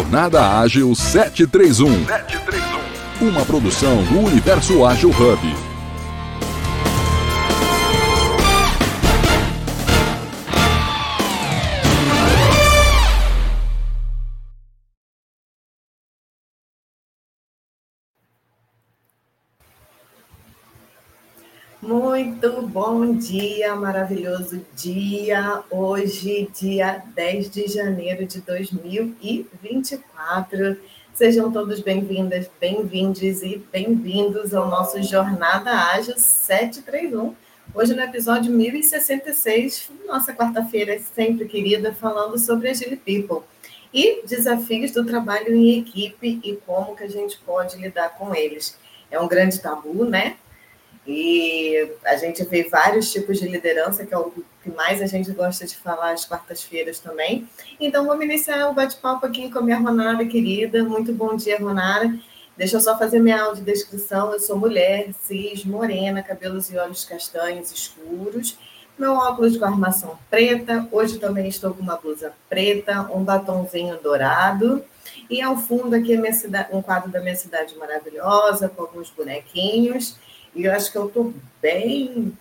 [0.00, 2.06] Jornada Ágil 731.
[2.06, 3.28] 731.
[3.28, 5.69] Uma produção do Universo Ágil Hub.
[22.20, 25.62] Muito bom dia, maravilhoso dia.
[25.70, 30.76] Hoje, dia 10 de janeiro de 2024.
[31.14, 37.34] Sejam todos bem-vindas, bem-vindos e bem-vindos ao nosso Jornada Ágil 731.
[37.74, 43.44] Hoje, no episódio 1066, nossa quarta-feira sempre querida, falando sobre Agile People
[43.94, 48.76] e desafios do trabalho em equipe e como que a gente pode lidar com eles.
[49.10, 50.36] É um grande tabu, né?
[51.06, 54.30] E a gente vê vários tipos de liderança, que é o
[54.62, 57.48] que mais a gente gosta de falar às quartas-feiras também.
[57.78, 60.84] Então, vamos iniciar o bate-papo aqui com a minha Ronara querida.
[60.84, 62.14] Muito bom dia, Ronara.
[62.56, 64.32] Deixa eu só fazer minha audiodescrição.
[64.32, 68.58] Eu sou mulher, cis, morena, cabelos e olhos castanhos escuros.
[68.98, 70.86] Meu óculos com armação preta.
[70.92, 74.84] Hoje também estou com uma blusa preta, um batonzinho dourado.
[75.30, 80.18] E ao fundo aqui cidade, um quadro da minha cidade maravilhosa, com alguns bonequinhos.
[80.54, 82.36] E eu acho que eu estou bem,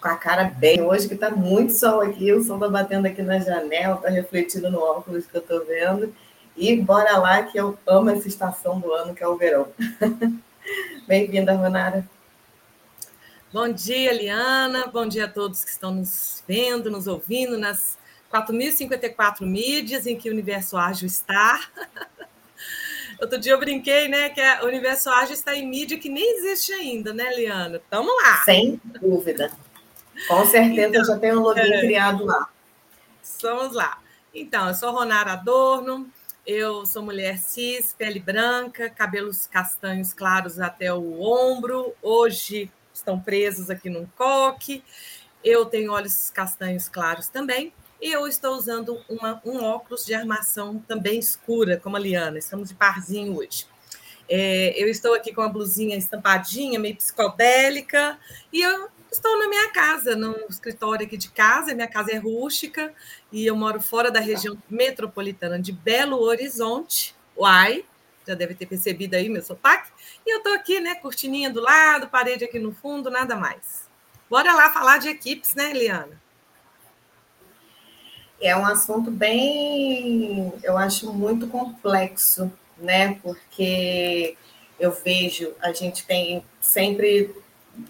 [0.00, 3.22] com a cara bem hoje, que está muito sol aqui, o sol está batendo aqui
[3.22, 6.14] na janela, está refletindo no óculos que eu estou vendo.
[6.56, 9.68] E bora lá, que eu amo essa estação do ano, que é o verão.
[11.08, 12.06] Bem-vinda, Ronara.
[13.52, 14.86] Bom dia, Liana.
[14.86, 17.98] Bom dia a todos que estão nos vendo, nos ouvindo nas
[18.32, 21.60] 4.054 mídias em que o Universo Ágil está.
[23.22, 26.72] Outro dia eu brinquei, né, que o Universo Ágil está em mídia que nem existe
[26.72, 27.80] ainda, né, Liana?
[27.88, 28.42] Tamo lá.
[28.44, 29.48] Sem dúvida.
[30.26, 32.48] Com certeza então, já tem um login é, criado lá.
[33.40, 34.02] Vamos lá.
[34.34, 36.10] Então, eu sou Ronara Adorno,
[36.44, 41.94] eu sou mulher cis, pele branca, cabelos castanhos claros até o ombro.
[42.02, 44.82] Hoje estão presos aqui num coque.
[45.44, 47.72] Eu tenho olhos castanhos claros também.
[48.02, 52.36] E eu estou usando uma, um óculos de armação também escura, como a Liana.
[52.36, 53.64] Estamos de parzinho hoje.
[54.28, 58.18] É, eu estou aqui com a blusinha estampadinha, meio psicodélica,
[58.52, 61.76] e eu estou na minha casa, no escritório aqui de casa.
[61.76, 62.92] Minha casa é rústica
[63.30, 67.14] e eu moro fora da região metropolitana de Belo Horizonte.
[67.36, 67.84] Uai,
[68.26, 69.92] já deve ter percebido aí meu sotaque.
[70.26, 73.88] E eu estou aqui, né, cortininha do lado, parede aqui no fundo, nada mais.
[74.28, 76.21] Bora lá falar de equipes, né, Eliana?
[78.42, 83.18] É um assunto bem, eu acho muito complexo, né?
[83.22, 84.36] Porque
[84.80, 87.34] eu vejo, a gente tem sempre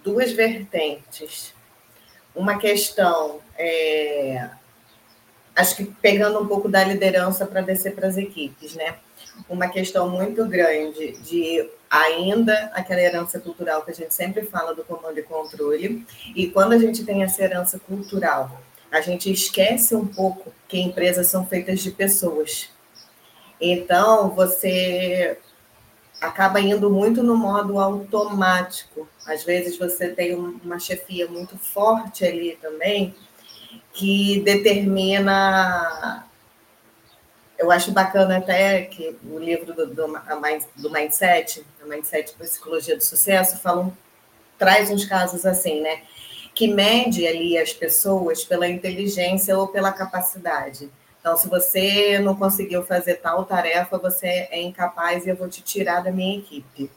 [0.04, 1.54] duas vertentes.
[2.34, 4.50] Uma questão, é,
[5.56, 8.96] acho que pegando um pouco da liderança para descer para as equipes, né?
[9.48, 14.84] Uma questão muito grande de ainda aquela herança cultural que a gente sempre fala do
[14.84, 18.60] comando e controle, e quando a gente tem essa herança cultural
[18.92, 22.68] a gente esquece um pouco que empresas são feitas de pessoas.
[23.58, 25.38] Então, você
[26.20, 29.08] acaba indo muito no modo automático.
[29.26, 33.14] Às vezes você tem uma chefia muito forte ali também,
[33.94, 36.26] que determina.
[37.58, 40.06] Eu acho bacana até que o livro do, do,
[40.76, 43.90] do Mindset, a Mindset Psicologia do Sucesso, fala,
[44.58, 46.02] traz uns casos assim, né?
[46.54, 50.90] Que mede ali as pessoas pela inteligência ou pela capacidade.
[51.20, 55.62] Então, se você não conseguiu fazer tal tarefa, você é incapaz e eu vou te
[55.62, 56.90] tirar da minha equipe.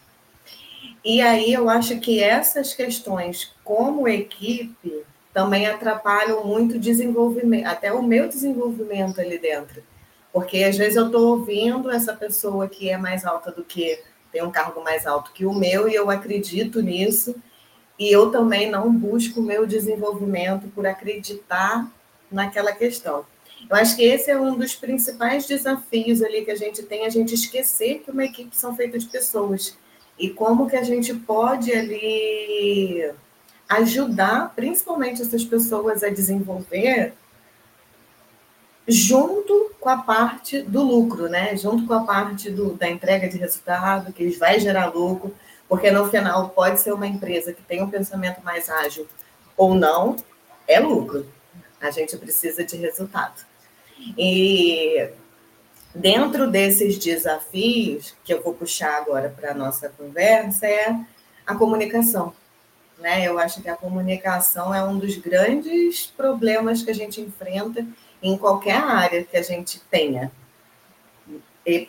[1.04, 7.94] E aí eu acho que essas questões, como equipe, também atrapalham muito o desenvolvimento, até
[7.94, 9.84] o meu desenvolvimento ali dentro.
[10.34, 14.02] Porque às vezes eu estou ouvindo essa pessoa que é mais alta do que,
[14.32, 17.36] tem um cargo mais alto que o meu, e eu acredito nisso,
[17.98, 21.90] e eu também não busco o meu desenvolvimento por acreditar
[22.32, 23.26] naquela questão.
[23.70, 27.10] Eu acho que esse é um dos principais desafios ali que a gente tem, a
[27.10, 29.78] gente esquecer que uma equipe são feitas de pessoas.
[30.20, 33.12] E como que a gente pode ali
[33.68, 37.14] ajudar, principalmente essas pessoas a desenvolver
[38.88, 41.56] junto com a parte do lucro, né?
[41.58, 45.34] Junto com a parte do, da entrega de resultado, que vai gerar lucro,
[45.68, 49.08] porque no final pode ser uma empresa que tem um pensamento mais ágil
[49.58, 50.16] ou não,
[50.68, 51.26] é lucro.
[51.82, 53.46] A gente precisa de resultado.
[54.18, 55.10] E
[55.94, 60.96] dentro desses desafios que eu vou puxar agora para a nossa conversa é
[61.46, 62.34] a comunicação.
[63.00, 63.26] Né?
[63.28, 67.86] Eu acho que a comunicação é um dos grandes problemas que a gente enfrenta
[68.22, 70.32] em qualquer área que a gente tenha.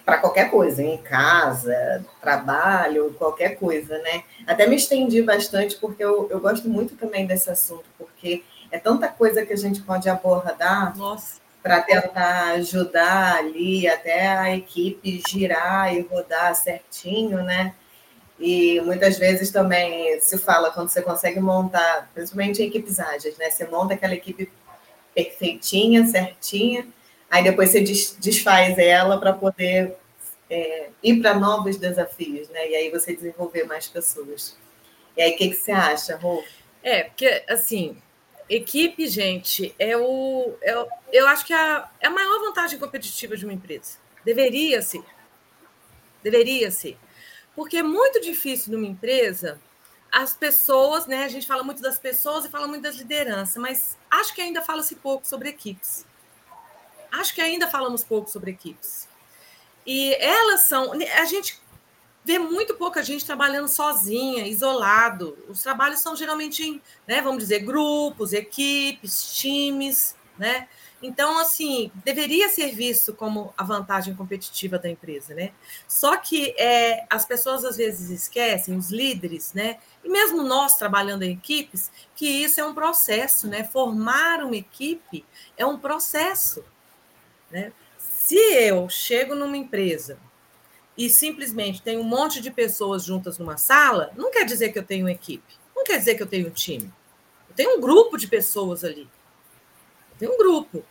[0.04, 4.22] Para qualquer coisa, em casa, trabalho, qualquer coisa, né?
[4.46, 9.08] Até me estendi bastante, porque eu, eu gosto muito também desse assunto, porque é tanta
[9.08, 10.94] coisa que a gente pode abordar
[11.62, 17.74] para tentar ajudar ali até a equipe girar e rodar certinho, né?
[18.38, 23.50] E muitas vezes também se fala quando você consegue montar, principalmente em equipes ágeis, né?
[23.50, 24.50] Você monta aquela equipe
[25.14, 26.86] perfeitinha, certinha,
[27.30, 29.96] Aí depois você desfaz ela para poder
[30.48, 32.70] é, ir para novos desafios, né?
[32.70, 34.56] E aí você desenvolver mais pessoas.
[35.16, 36.44] E aí, o que, que você acha, Rô?
[36.82, 38.00] É, porque, assim,
[38.48, 40.56] equipe, gente, é o.
[40.62, 43.98] É eu acho que é a, é a maior vantagem competitiva de uma empresa.
[44.24, 45.02] Deveria ser.
[46.22, 46.96] Deveria ser.
[47.54, 49.60] Porque é muito difícil numa empresa
[50.12, 51.24] as pessoas, né?
[51.24, 54.62] A gente fala muito das pessoas e fala muito das lideranças, mas acho que ainda
[54.62, 56.05] fala-se pouco sobre equipes
[57.20, 59.08] acho que ainda falamos pouco sobre equipes.
[59.86, 60.92] E elas são.
[60.92, 61.60] A gente
[62.24, 65.38] vê muito pouca gente trabalhando sozinha, isolado.
[65.48, 70.68] Os trabalhos são geralmente em, né, vamos dizer, grupos, equipes, times, né?
[71.00, 75.52] Então, assim, deveria ser visto como a vantagem competitiva da empresa, né?
[75.86, 79.78] Só que é, as pessoas às vezes esquecem, os líderes, né?
[80.02, 83.62] E mesmo nós trabalhando em equipes, que isso é um processo, né?
[83.62, 85.24] Formar uma equipe
[85.56, 86.64] é um processo.
[87.50, 87.72] Né?
[87.98, 90.18] Se eu chego numa empresa
[90.96, 94.84] e simplesmente tem um monte de pessoas juntas numa sala, não quer dizer que eu
[94.84, 96.92] tenho equipe, não quer dizer que eu tenho um time.
[97.48, 99.08] Eu tenho um grupo de pessoas ali.
[100.12, 100.84] Eu tenho um grupo.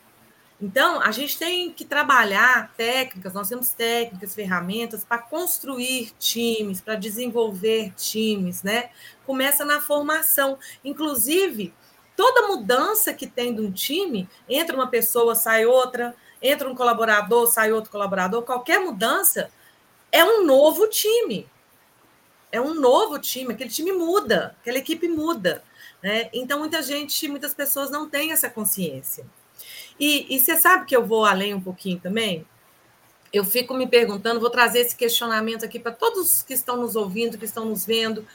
[0.62, 6.96] Então, a gente tem que trabalhar técnicas, nós temos técnicas, ferramentas para construir times, para
[6.96, 8.90] desenvolver times, né?
[9.26, 10.58] Começa na formação.
[10.84, 11.74] Inclusive,
[12.16, 16.16] toda mudança que tem de um time, entra uma pessoa, sai outra,
[16.48, 19.50] entra um colaborador, sai outro colaborador, qualquer mudança
[20.12, 21.48] é um novo time.
[22.52, 25.64] É um novo time, aquele time muda, aquela equipe muda.
[26.02, 26.30] Né?
[26.32, 29.26] Então, muita gente, muitas pessoas não têm essa consciência.
[30.00, 32.46] E, você sabe que eu vou além um pouquinho também?
[33.34, 37.38] Eu fico me perguntando, vou trazer esse questionamento aqui para todos que estão nos ouvindo,
[37.38, 38.26] que estão nos vendo,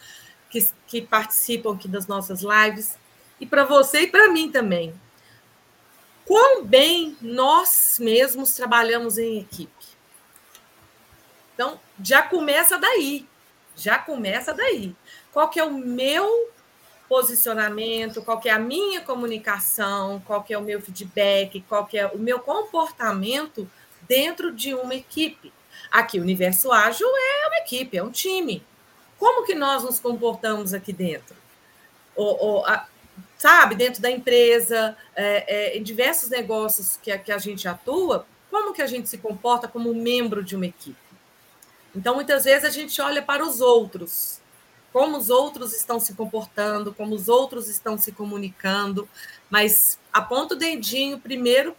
[0.50, 2.98] que, que participam aqui das nossas lives,
[3.40, 4.92] e para você e para mim também
[6.30, 9.84] quão bem nós mesmos trabalhamos em equipe.
[11.52, 13.26] Então, já começa daí.
[13.74, 14.94] Já começa daí.
[15.32, 16.48] Qual que é o meu
[17.08, 21.98] posicionamento, qual que é a minha comunicação, qual que é o meu feedback, qual que
[21.98, 23.68] é o meu comportamento
[24.02, 25.52] dentro de uma equipe.
[25.90, 28.64] Aqui, o universo ágil é uma equipe, é um time.
[29.18, 31.34] Como que nós nos comportamos aqui dentro?
[32.14, 32.86] O, o, a,
[33.40, 38.74] sabe, dentro da empresa, é, é, em diversos negócios que que a gente atua, como
[38.74, 40.98] que a gente se comporta como membro de uma equipe?
[41.96, 44.42] Então, muitas vezes a gente olha para os outros,
[44.92, 49.08] como os outros estão se comportando, como os outros estão se comunicando,
[49.48, 51.74] mas aponta o dedinho primeiro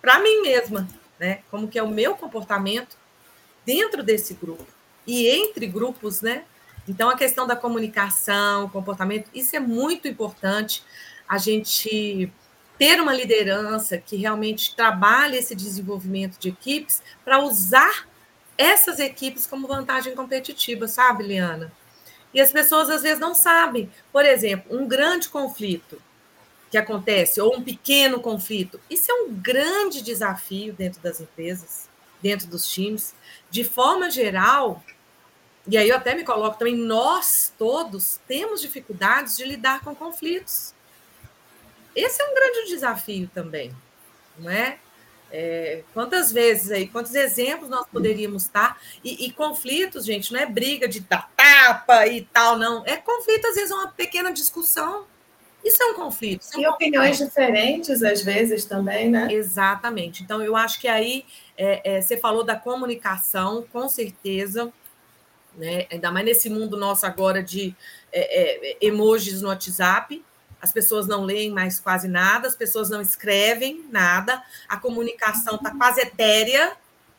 [0.00, 0.88] para mim mesma,
[1.18, 1.42] né?
[1.50, 2.96] Como que é o meu comportamento
[3.66, 4.66] dentro desse grupo
[5.06, 6.44] e entre grupos, né?
[6.90, 10.82] Então, a questão da comunicação, comportamento, isso é muito importante.
[11.28, 12.32] A gente
[12.76, 18.08] ter uma liderança que realmente trabalhe esse desenvolvimento de equipes para usar
[18.58, 21.72] essas equipes como vantagem competitiva, sabe, Liana?
[22.34, 23.88] E as pessoas às vezes não sabem.
[24.12, 26.02] Por exemplo, um grande conflito
[26.72, 31.88] que acontece, ou um pequeno conflito, isso é um grande desafio dentro das empresas,
[32.20, 33.14] dentro dos times.
[33.48, 34.82] De forma geral,
[35.66, 40.74] e aí eu até me coloco também, nós todos temos dificuldades de lidar com conflitos.
[41.94, 43.74] Esse é um grande desafio também,
[44.38, 44.78] não é?
[45.30, 48.80] é quantas vezes aí, quantos exemplos nós poderíamos estar?
[49.04, 52.84] E, e, conflitos, gente, não é briga de dar tapa e tal, não.
[52.86, 55.04] É conflito, às vezes, é uma pequena discussão.
[55.64, 56.46] Isso é um conflito.
[56.54, 59.28] É um e opiniões diferentes, às vezes, também, né?
[59.30, 60.22] Exatamente.
[60.22, 61.26] Então, eu acho que aí
[61.56, 64.72] é, é, você falou da comunicação, com certeza
[65.60, 65.86] né?
[65.92, 67.76] Ainda mais nesse mundo nosso agora de
[68.10, 70.24] é, é, emojis no WhatsApp.
[70.60, 75.70] As pessoas não leem mais quase nada, as pessoas não escrevem nada, a comunicação está
[75.74, 76.72] quase etérea,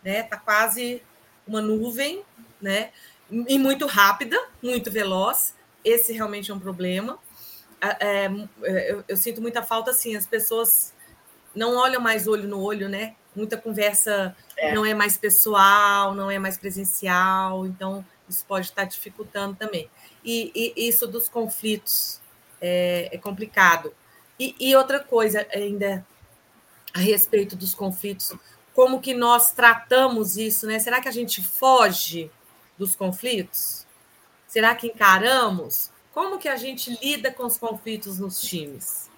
[0.03, 0.21] né?
[0.21, 1.03] Está quase
[1.47, 2.23] uma nuvem,
[2.59, 2.89] né?
[3.29, 5.53] E muito rápida, muito veloz.
[5.85, 7.19] Esse realmente é um problema.
[7.79, 10.93] É, é, eu, eu, sinto muita falta, assim, as pessoas
[11.53, 13.15] não olham mais olho no olho, né?
[13.35, 14.73] Muita conversa é.
[14.73, 19.89] não é mais pessoal, não é mais presencial, então isso pode estar dificultando também.
[20.23, 22.19] E, e isso dos conflitos
[22.59, 23.93] é, é complicado.
[24.39, 26.05] E, e, outra coisa ainda
[26.93, 28.33] a respeito dos conflitos,
[28.73, 30.79] como que nós tratamos isso, né?
[30.79, 32.31] Será que a gente foge
[32.77, 33.85] dos conflitos?
[34.47, 35.91] Será que encaramos?
[36.13, 39.09] Como que a gente lida com os conflitos nos times?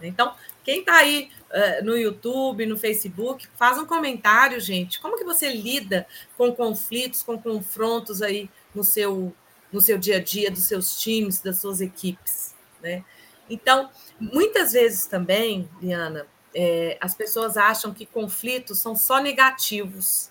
[0.00, 0.34] Então,
[0.64, 5.00] quem está aí uh, no YouTube, no Facebook, faz um comentário, gente.
[5.00, 9.34] Como que você lida com conflitos, com confrontos aí no seu,
[9.72, 13.04] no seu dia a dia, dos seus times, das suas equipes, né?
[13.50, 20.30] Então, muitas vezes também, Liana, é, as pessoas acham que conflitos são só negativos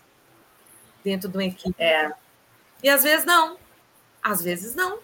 [1.04, 1.76] dentro de uma equipe.
[1.78, 2.12] É.
[2.82, 3.58] E às vezes não.
[4.24, 5.00] Às vezes não.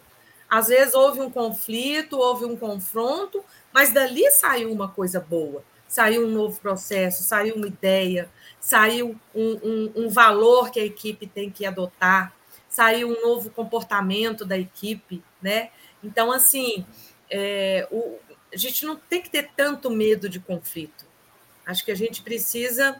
[0.50, 3.44] Às vezes houve um conflito, houve um confronto,
[3.78, 5.64] mas dali saiu uma coisa boa.
[5.88, 8.28] Saiu um novo processo, saiu uma ideia,
[8.60, 12.34] saiu um, um, um valor que a equipe tem que adotar,
[12.68, 15.70] saiu um novo comportamento da equipe, né?
[16.04, 16.84] Então, assim,
[17.30, 18.18] é, o,
[18.52, 21.06] a gente não tem que ter tanto medo de conflito.
[21.64, 23.00] Acho que a gente precisa.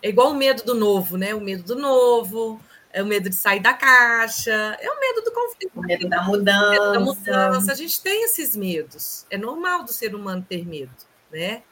[0.00, 1.34] É igual o medo do novo, né?
[1.34, 2.60] O medo do novo,
[2.96, 4.50] é o medo de sair da caixa,
[4.80, 5.70] é o medo do conflito.
[5.76, 6.70] O medo da mudança.
[6.70, 7.72] Medo da mudança.
[7.72, 9.26] A gente tem esses medos.
[9.28, 10.94] É normal do ser humano ter medo,
[11.30, 11.62] né?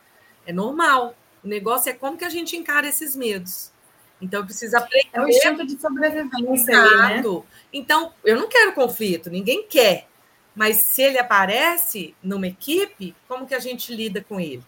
[0.47, 1.16] É normal.
[1.43, 3.73] O negócio é como que a gente encara esses medos.
[4.21, 5.09] Então, precisa aprender.
[5.14, 6.78] É um instinto de sobrevivência.
[6.78, 7.43] Aí, né?
[7.73, 10.07] Então, eu não quero conflito, ninguém quer.
[10.54, 14.62] Mas se ele aparece numa equipe, como que a gente lida com ele?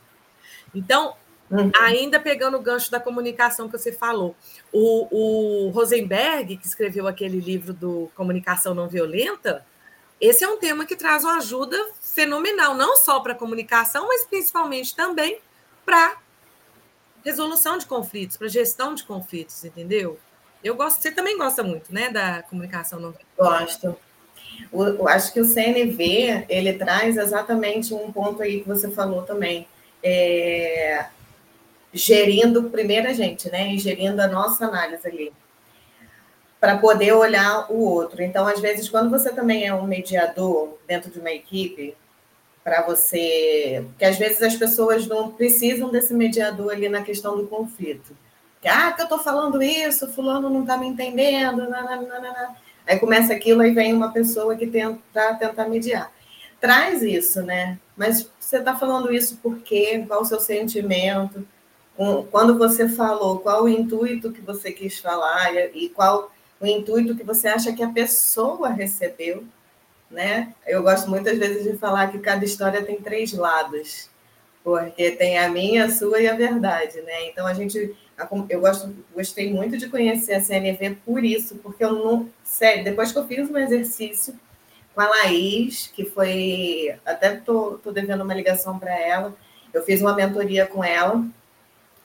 [0.74, 1.16] Então,
[1.50, 1.70] Uhum.
[1.80, 4.34] Ainda pegando o gancho da comunicação que você falou,
[4.72, 9.64] o, o, Rosenberg, que escreveu aquele livro do Comunicação Não Violenta,
[10.20, 14.24] esse é um tema que traz uma ajuda fenomenal, não só para a comunicação, mas
[14.24, 15.38] principalmente também
[15.84, 16.16] para
[17.24, 20.18] resolução de conflitos, para gestão de conflitos, entendeu?
[20.64, 23.26] Eu gosto, você também gosta muito, né, da comunicação não violenta?
[23.36, 23.96] Gosto.
[24.72, 29.68] O, acho que o CNV ele traz exatamente um ponto aí que você falou também.
[30.02, 31.06] É,
[31.96, 33.72] gerindo primeiro a gente, né?
[33.72, 35.32] E gerindo a nossa análise ali.
[36.60, 38.22] Para poder olhar o outro.
[38.22, 41.96] Então, às vezes, quando você também é um mediador dentro de uma equipe,
[42.66, 43.84] para você.
[43.90, 48.16] Porque às vezes as pessoas não precisam desse mediador ali na questão do conflito.
[48.64, 51.68] Ah, que eu estou falando isso, fulano não está me entendendo.
[51.70, 52.56] Nananana.
[52.84, 56.10] Aí começa aquilo, aí vem uma pessoa que tenta tentar mediar.
[56.60, 57.78] Traz isso, né?
[57.96, 60.04] Mas você está falando isso por quê?
[60.08, 61.46] Qual o seu sentimento?
[62.30, 67.24] Quando você falou qual o intuito que você quis falar e qual o intuito que
[67.24, 69.44] você acha que a pessoa recebeu,
[70.10, 70.54] né?
[70.66, 74.10] Eu gosto muitas vezes de falar que cada história tem três lados,
[74.62, 77.28] porque tem a minha, a sua e a verdade, né?
[77.28, 77.96] Então a gente,
[78.48, 83.10] eu gosto, gostei muito de conhecer a CNV por isso, porque eu não, sério, depois
[83.10, 84.38] que eu fiz um exercício
[84.94, 89.34] com a Laís, que foi, até tô, tô devendo uma ligação para ela,
[89.72, 91.26] eu fiz uma mentoria com ela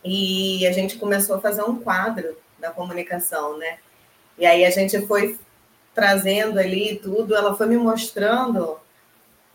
[0.04, 3.78] e a gente começou a fazer um quadro da comunicação, né?
[4.38, 5.38] E aí a gente foi
[5.94, 8.78] trazendo ali tudo, ela foi me mostrando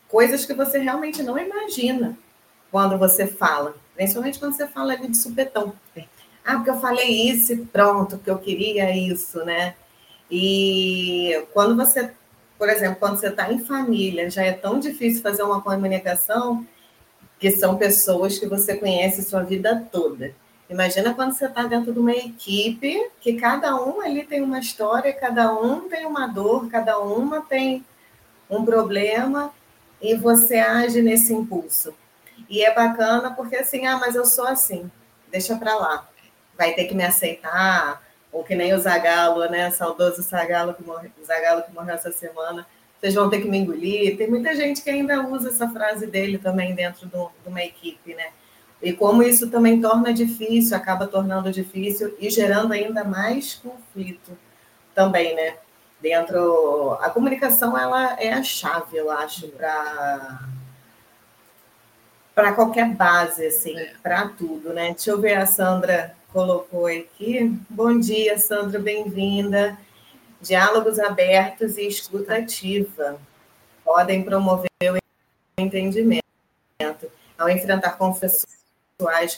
[0.07, 2.17] coisas que você realmente não imagina
[2.71, 5.73] quando você fala, principalmente quando você fala ali de supetão.
[6.45, 9.75] Ah, porque eu falei isso e pronto, porque eu queria isso, né?
[10.31, 12.11] E quando você,
[12.57, 16.65] por exemplo, quando você está em família, já é tão difícil fazer uma comunicação
[17.39, 20.33] que são pessoas que você conhece sua vida toda.
[20.69, 25.13] Imagina quando você está dentro de uma equipe que cada um ali tem uma história,
[25.13, 27.85] cada um tem uma dor, cada uma tem
[28.49, 29.53] um problema
[30.01, 31.93] e você age nesse impulso.
[32.49, 34.91] E é bacana porque assim, ah, mas eu sou assim,
[35.31, 36.07] deixa para lá.
[36.57, 38.01] Vai ter que me aceitar,
[38.31, 39.71] ou que nem o Zagalo, né?
[39.71, 42.65] Saudoso Zagalo que, morre, Zagalo que morreu essa semana
[42.99, 44.17] vocês vão ter que me engolir.
[44.17, 48.13] Tem muita gente que ainda usa essa frase dele também dentro do, de uma equipe,
[48.15, 48.27] né?
[48.81, 54.37] E como isso também torna difícil, acaba tornando difícil e gerando ainda mais conflito
[54.93, 55.55] também, né?
[56.01, 56.97] Dentro.
[57.01, 60.47] A comunicação ela é a chave, eu acho, para
[62.35, 64.91] para qualquer base, assim, para tudo, né?
[64.91, 67.51] Deixa eu ver, a Sandra colocou aqui.
[67.67, 69.75] Bom dia, Sandra, bem-vinda
[70.41, 73.19] diálogos abertos e escuta ativa
[73.83, 74.97] podem promover o
[75.57, 76.23] entendimento.
[77.37, 78.45] Ao enfrentar conflitos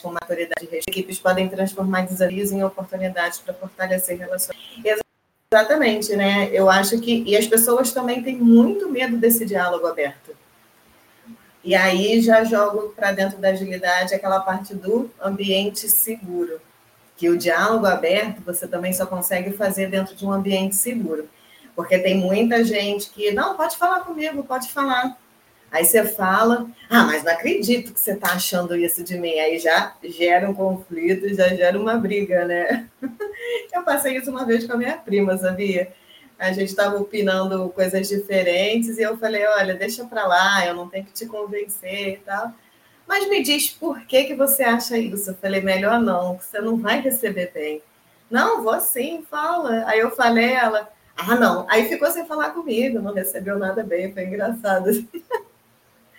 [0.02, 4.58] com maturidade, equipes podem transformar desafios em oportunidades para fortalecer relações.
[5.52, 6.48] Exatamente, né?
[6.52, 7.22] Eu acho que.
[7.26, 10.34] E as pessoas também têm muito medo desse diálogo aberto.
[11.62, 16.60] E aí já jogo para dentro da agilidade aquela parte do ambiente seguro
[17.20, 21.28] que o diálogo aberto você também só consegue fazer dentro de um ambiente seguro.
[21.76, 25.18] Porque tem muita gente que, não, pode falar comigo, pode falar.
[25.70, 29.38] Aí você fala, ah, mas não acredito que você está achando isso de mim.
[29.38, 32.88] Aí já gera um conflito, já gera uma briga, né?
[33.70, 35.92] Eu passei isso uma vez com a minha prima, sabia?
[36.38, 40.88] A gente estava opinando coisas diferentes e eu falei, olha, deixa para lá, eu não
[40.88, 42.54] tenho que te convencer e tal.
[43.10, 45.30] Mas me diz por que, que você acha isso?
[45.30, 47.82] Eu falei, melhor não, você não vai receber bem.
[48.30, 49.82] Não, vou sim, fala.
[49.88, 51.66] Aí eu falei, ela, ah, não.
[51.68, 54.90] Aí ficou sem falar comigo, não recebeu nada bem, foi engraçado.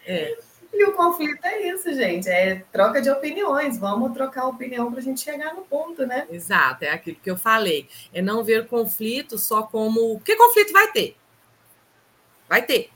[0.05, 0.37] É.
[0.73, 3.77] E o conflito é isso, gente, é troca de opiniões.
[3.77, 6.25] Vamos trocar opinião para a gente chegar no ponto, né?
[6.31, 7.89] Exato, é aquilo que eu falei.
[8.13, 10.15] É não ver conflito só como.
[10.15, 11.17] Porque conflito vai ter.
[12.47, 12.89] Vai ter.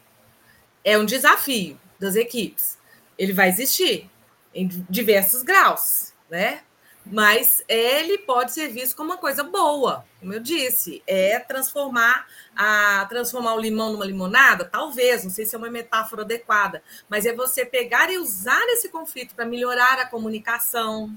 [0.85, 2.77] É um desafio das equipes.
[3.17, 4.09] Ele vai existir
[4.53, 6.61] em diversos graus, né?
[7.05, 13.05] mas ele pode ser visto como uma coisa boa, como eu disse, é transformar a
[13.07, 17.33] transformar o limão numa limonada, talvez, não sei se é uma metáfora adequada, mas é
[17.33, 21.15] você pegar e usar esse conflito para melhorar a comunicação,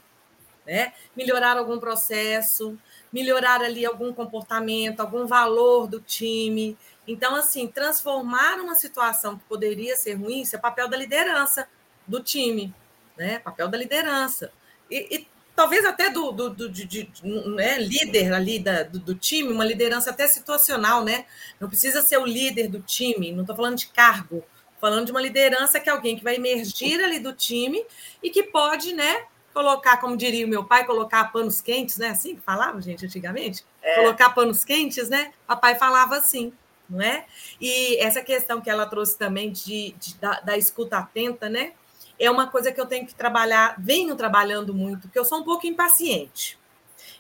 [0.67, 0.93] né?
[1.17, 2.78] Melhorar algum processo,
[3.11, 6.76] melhorar ali algum comportamento, algum valor do time.
[7.07, 11.67] Então, assim, transformar uma situação que poderia ser ruim, isso é papel da liderança
[12.08, 12.74] do time,
[13.16, 13.38] né?
[13.38, 14.50] Papel da liderança.
[14.90, 19.14] E, e talvez até do, do, do de, de, né, líder ali da, do, do,
[19.14, 21.26] time, uma liderança até situacional, né?
[21.60, 24.44] Não precisa ser o líder do time, não estou falando de cargo,
[24.80, 27.84] falando de uma liderança que é alguém que vai emergir ali do time
[28.22, 32.10] e que pode, né, colocar, como diria o meu pai, colocar panos quentes, né?
[32.10, 33.64] Assim que falava, gente, antigamente?
[33.82, 33.96] É.
[33.96, 35.32] Colocar panos quentes, né?
[35.44, 36.52] Papai falava assim,
[36.88, 37.26] não é?
[37.60, 41.72] E essa questão que ela trouxe também de, de da, da escuta atenta, né?
[42.18, 45.44] É uma coisa que eu tenho que trabalhar, venho trabalhando muito, porque eu sou um
[45.44, 46.58] pouco impaciente,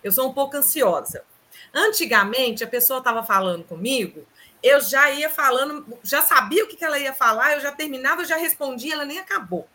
[0.02, 1.24] eu sou um pouco ansiosa.
[1.72, 4.26] Antigamente, a pessoa estava falando comigo,
[4.62, 8.26] eu já ia falando, já sabia o que ela ia falar, eu já terminava, eu
[8.26, 9.68] já respondia, ela nem acabou.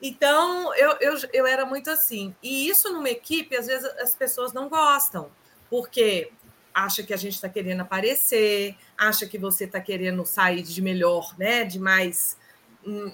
[0.00, 2.34] Então, eu, eu, eu era muito assim.
[2.42, 5.30] E isso numa equipe, às vezes as pessoas não gostam,
[5.68, 6.30] porque
[6.72, 11.36] acha que a gente está querendo aparecer, acha que você está querendo sair de melhor,
[11.36, 11.64] né?
[11.64, 12.38] De mais
[12.86, 13.12] hum,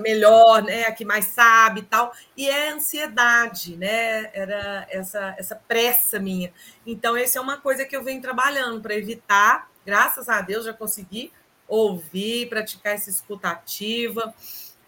[0.00, 5.56] melhor, né, a que mais sabe e tal, e é ansiedade, né, era essa, essa
[5.56, 6.52] pressa minha.
[6.86, 10.72] Então, essa é uma coisa que eu venho trabalhando para evitar, graças a Deus já
[10.72, 11.32] consegui
[11.68, 14.32] ouvir, praticar essa escutativa.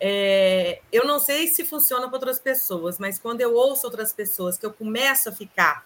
[0.00, 4.56] É, eu não sei se funciona para outras pessoas, mas quando eu ouço outras pessoas
[4.56, 5.84] que eu começo a ficar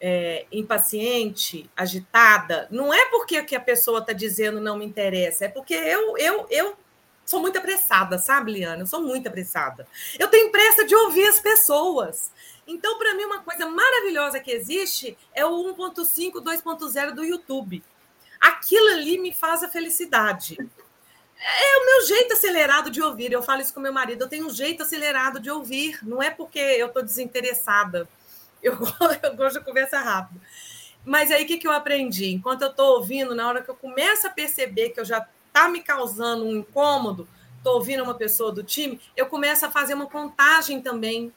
[0.00, 5.48] é, impaciente, agitada, não é porque que a pessoa está dizendo não me interessa, é
[5.48, 6.76] porque eu, eu, eu
[7.24, 8.82] sou muito apressada, sabe, Liana?
[8.82, 9.86] Eu sou muito apressada.
[10.18, 12.30] Eu tenho pressa de ouvir as pessoas.
[12.66, 17.82] Então, para mim, uma coisa maravilhosa que existe é o 1.5, 2.0 do YouTube.
[18.40, 20.56] Aquilo ali me faz a felicidade.
[21.36, 23.32] É o meu jeito acelerado de ouvir.
[23.32, 24.22] Eu falo isso com meu marido.
[24.22, 25.98] Eu tenho um jeito acelerado de ouvir.
[26.02, 28.08] Não é porque eu estou desinteressada.
[28.62, 28.78] Eu,
[29.22, 30.40] eu gosto de conversa rápida.
[31.04, 32.32] Mas aí o que, que eu aprendi?
[32.32, 35.68] Enquanto eu estou ouvindo, na hora que eu começo a perceber que eu já está
[35.68, 40.06] me causando um incômodo, estou ouvindo uma pessoa do time, eu começo a fazer uma
[40.06, 41.32] contagem também.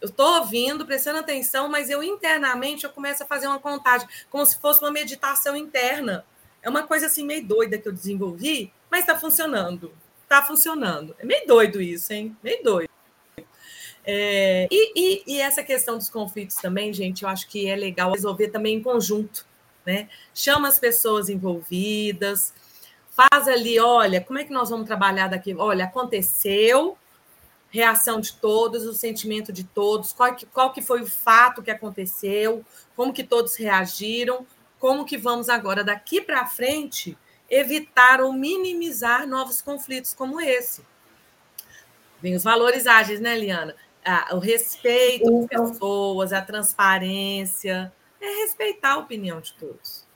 [0.00, 4.44] Eu estou ouvindo, prestando atenção, mas eu internamente eu começo a fazer uma contagem, como
[4.44, 6.24] se fosse uma meditação interna.
[6.62, 9.92] É uma coisa assim meio doida que eu desenvolvi, mas está funcionando.
[10.22, 11.16] Está funcionando.
[11.18, 12.36] É meio doido isso, hein?
[12.44, 12.90] Meio doido.
[14.04, 18.12] É, e, e, e, essa questão dos conflitos também, gente, eu acho que é legal
[18.12, 19.46] resolver também em conjunto,
[19.84, 20.08] né?
[20.34, 22.54] Chama as pessoas envolvidas,
[23.18, 25.52] faz ali, olha, como é que nós vamos trabalhar daqui?
[25.52, 26.96] Olha, aconteceu,
[27.68, 31.70] reação de todos, o sentimento de todos, qual que, qual que foi o fato que
[31.70, 34.46] aconteceu, como que todos reagiram,
[34.78, 37.18] como que vamos agora daqui para frente
[37.50, 40.86] evitar ou minimizar novos conflitos como esse.
[42.22, 43.74] Vem os valores ágeis, né, Liana?
[44.04, 50.07] Ah, o respeito às então pessoas, a transparência, é respeitar a opinião de todos.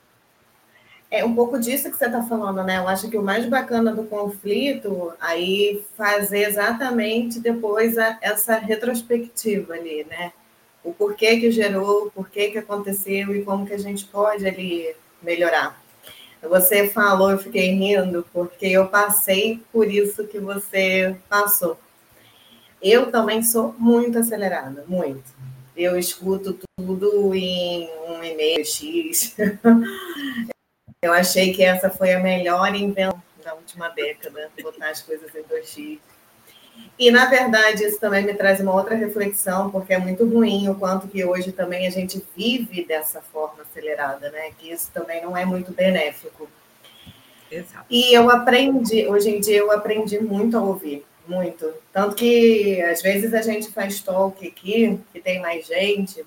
[1.13, 2.79] É um pouco disso que você está falando, né?
[2.79, 9.75] Eu acho que o mais bacana do conflito aí fazer exatamente depois a, essa retrospectiva
[9.75, 10.33] ali, né?
[10.83, 14.95] O porquê que gerou, o porquê que aconteceu e como que a gente pode ali
[15.21, 15.79] melhorar.
[16.41, 21.77] Você falou, eu fiquei rindo, porque eu passei por isso que você passou.
[22.81, 25.31] Eu também sou muito acelerada, muito.
[25.77, 29.35] Eu escuto tudo em um e-mail X.
[31.03, 35.43] Eu achei que essa foi a melhor invenção da última década, botar as coisas em
[35.43, 35.99] 2x.
[36.97, 40.75] E, na verdade, isso também me traz uma outra reflexão, porque é muito ruim o
[40.75, 44.51] quanto que hoje também a gente vive dessa forma acelerada, né?
[44.57, 46.47] Que isso também não é muito benéfico.
[47.51, 47.85] Exato.
[47.89, 51.69] E eu aprendi, hoje em dia eu aprendi muito a ouvir, muito.
[51.91, 56.25] Tanto que às vezes a gente faz talk aqui, que tem mais gente,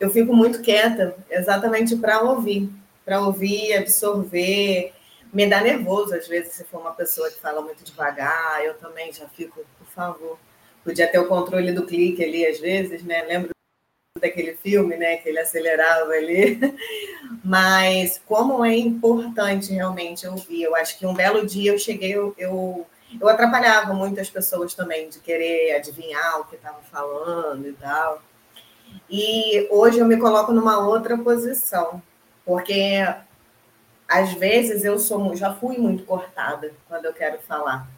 [0.00, 2.70] eu fico muito quieta, exatamente para ouvir,
[3.06, 4.92] para ouvir, absorver.
[5.32, 9.12] Me dá nervoso às vezes se for uma pessoa que fala muito devagar, eu também
[9.12, 10.38] já fico, por favor.
[10.82, 13.22] Podia ter o controle do clique ali às vezes, né?
[13.22, 13.50] Lembro
[14.20, 16.58] daquele filme, né, que ele acelerava ali.
[17.44, 20.62] Mas como é importante realmente ouvir.
[20.62, 22.86] Eu acho que um belo dia eu cheguei, eu, eu,
[23.28, 28.22] atrapalhava muitas pessoas também de querer adivinhar o que estava falando e tal.
[29.08, 32.02] E hoje eu me coloco numa outra posição,
[32.46, 33.04] porque
[34.08, 37.88] às vezes eu sou já fui muito cortada quando eu quero falar.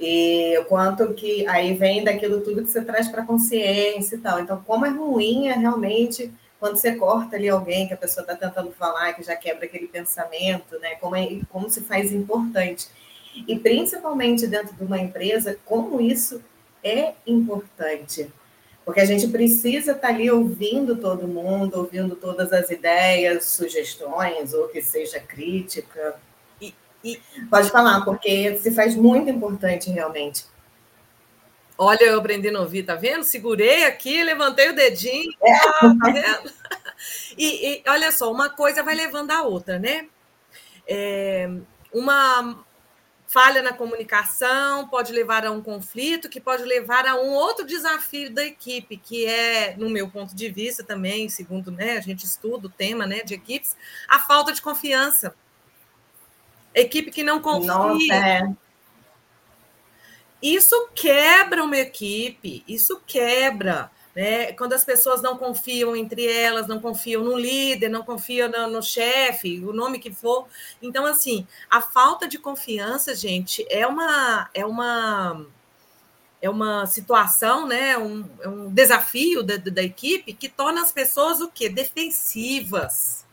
[0.00, 4.40] E quanto que aí vem daquilo tudo que você traz para consciência e tal.
[4.40, 8.34] Então, como é ruim é realmente quando você corta ali alguém que a pessoa está
[8.34, 10.96] tentando falar, que já quebra aquele pensamento, né?
[10.96, 12.88] Como, é, como se faz importante.
[13.46, 16.42] E principalmente dentro de uma empresa, como isso
[16.82, 18.28] é importante.
[18.88, 24.54] Porque a gente precisa estar tá ali ouvindo todo mundo, ouvindo todas as ideias, sugestões,
[24.54, 26.18] ou que seja crítica.
[27.04, 27.20] E
[27.50, 30.46] pode falar, porque se faz muito importante realmente.
[31.76, 33.24] Olha, eu aprendi a ouvir, tá vendo?
[33.24, 35.58] Segurei aqui, levantei o dedinho, é.
[35.58, 36.50] tá vendo?
[37.36, 40.08] E, e, olha só, uma coisa vai levando a outra, né?
[40.88, 41.46] É,
[41.92, 42.64] uma
[43.28, 48.32] falha na comunicação pode levar a um conflito, que pode levar a um outro desafio
[48.32, 52.66] da equipe, que é, no meu ponto de vista também, segundo né, a gente estuda
[52.66, 53.76] o tema né, de equipes,
[54.08, 55.34] a falta de confiança.
[56.74, 57.74] Equipe que não confia.
[57.74, 58.48] Nossa, é.
[60.40, 63.90] Isso quebra uma equipe, isso quebra.
[64.18, 64.52] Né?
[64.54, 68.82] Quando as pessoas não confiam entre elas, não confiam no líder, não confiam no, no
[68.82, 70.48] chefe, o nome que for.
[70.82, 75.46] Então, assim, a falta de confiança, gente, é uma é uma
[76.42, 77.96] é uma situação, né?
[77.96, 81.68] Um, é um desafio da, da equipe que torna as pessoas o quê?
[81.68, 83.24] Defensivas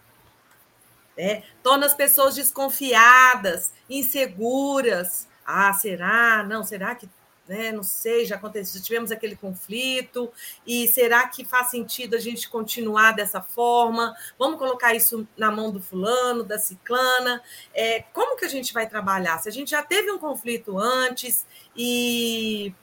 [1.18, 1.42] né?
[1.64, 5.28] torna as pessoas desconfiadas, inseguras.
[5.44, 6.44] Ah, será?
[6.44, 7.10] Não, será que
[7.48, 7.72] né?
[7.72, 10.32] Não sei, já aconteceu, tivemos aquele conflito,
[10.66, 14.16] e será que faz sentido a gente continuar dessa forma?
[14.38, 17.42] Vamos colocar isso na mão do fulano, da ciclana.
[17.74, 19.38] É, como que a gente vai trabalhar?
[19.40, 22.74] Se a gente já teve um conflito antes e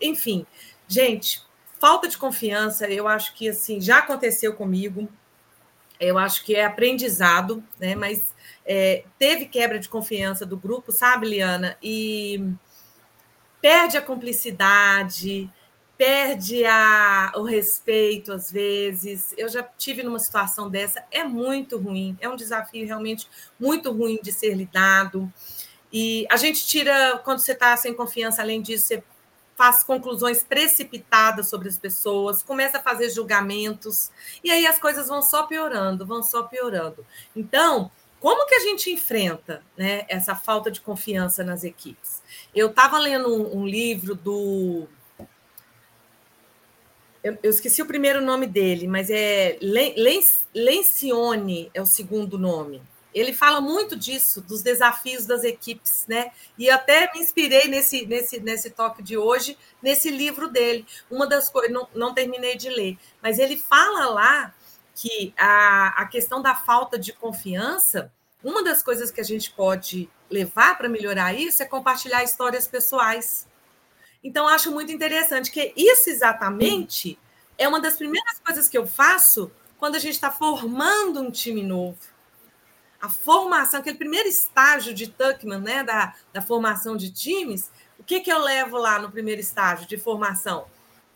[0.00, 0.46] enfim,
[0.86, 1.42] gente,
[1.80, 5.08] falta de confiança, eu acho que assim já aconteceu comigo
[5.98, 7.94] eu acho que é aprendizado, né?
[7.94, 11.76] Mas é, teve quebra de confiança do grupo, sabe, Liana?
[11.82, 12.52] E
[13.66, 15.50] perde a cumplicidade,
[15.98, 19.34] perde a, o respeito às vezes.
[19.36, 23.26] Eu já tive numa situação dessa, é muito ruim, é um desafio realmente
[23.58, 25.32] muito ruim de ser lidado.
[25.92, 29.02] E a gente tira, quando você está sem confiança, além disso, você
[29.56, 34.12] faz conclusões precipitadas sobre as pessoas, começa a fazer julgamentos,
[34.44, 37.04] e aí as coisas vão só piorando, vão só piorando.
[37.34, 42.22] Então, como que a gente enfrenta né, essa falta de confiança nas equipes?
[42.54, 44.86] Eu estava lendo um, um, livro do.
[47.22, 49.58] Eu, eu, esqueci o primeiro nome dele, mas é
[50.54, 52.82] Lencione, é o segundo nome
[53.16, 56.32] ele fala muito disso, dos desafios das equipes, né?
[56.58, 60.84] E até me inspirei nesse, nesse, nesse toque de hoje, nesse livro dele.
[61.10, 64.54] Uma das coisas, não, não terminei de ler, mas ele fala lá
[64.96, 70.10] que a, a questão da falta de confiança, uma das coisas que a gente pode
[70.28, 73.46] levar para melhorar isso é compartilhar histórias pessoais.
[74.24, 77.16] Então, acho muito interessante que isso exatamente
[77.56, 81.62] é uma das primeiras coisas que eu faço quando a gente está formando um time
[81.62, 82.16] novo
[83.00, 88.20] a formação, aquele primeiro estágio de Tuckman, né, da, da formação de times, o que,
[88.20, 90.66] que eu levo lá no primeiro estágio de formação?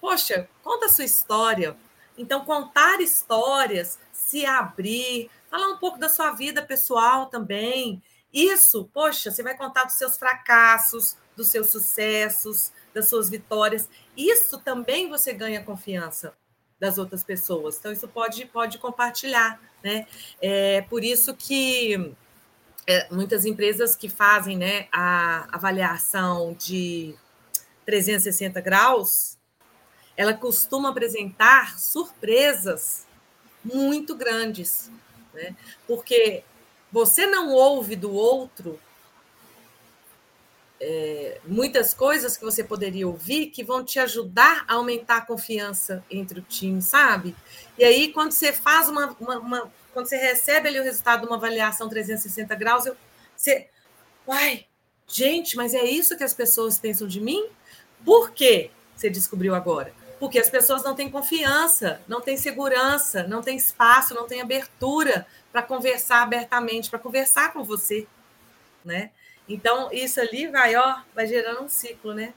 [0.01, 1.77] Poxa, conta a sua história.
[2.21, 8.03] Então, contar histórias, se abrir, falar um pouco da sua vida pessoal também.
[8.33, 13.89] Isso, poxa, você vai contar dos seus fracassos, dos seus sucessos, das suas vitórias.
[14.15, 16.35] Isso também você ganha confiança
[16.79, 17.79] das outras pessoas.
[17.79, 19.59] Então, isso pode, pode compartilhar.
[19.83, 20.07] Né?
[20.43, 22.15] É por isso que
[22.87, 27.15] é, muitas empresas que fazem né, a avaliação de
[27.87, 29.39] 360 graus,
[30.17, 33.07] ela costuma apresentar surpresas
[33.65, 34.91] muito grandes,
[35.33, 35.55] né?
[35.87, 36.45] porque
[36.93, 38.79] você não ouve do outro
[40.81, 46.03] é, muitas coisas que você poderia ouvir que vão te ajudar a aumentar a confiança
[46.11, 47.37] entre o time, sabe?
[47.77, 51.27] E aí, quando você faz uma, uma, uma quando você recebe ali o resultado de
[51.27, 52.97] uma avaliação 360 graus, eu,
[53.37, 53.69] você,
[54.27, 54.65] uai,
[55.07, 57.47] gente, mas é isso que as pessoas pensam de mim?
[58.05, 58.71] Por quê?
[58.97, 59.93] Você descobriu agora.
[60.21, 65.27] Porque as pessoas não têm confiança, não têm segurança, não têm espaço, não têm abertura
[65.51, 68.07] para conversar abertamente, para conversar com você,
[68.85, 69.11] né?
[69.49, 72.35] Então, isso ali vai, ó, vai gerando um ciclo, né?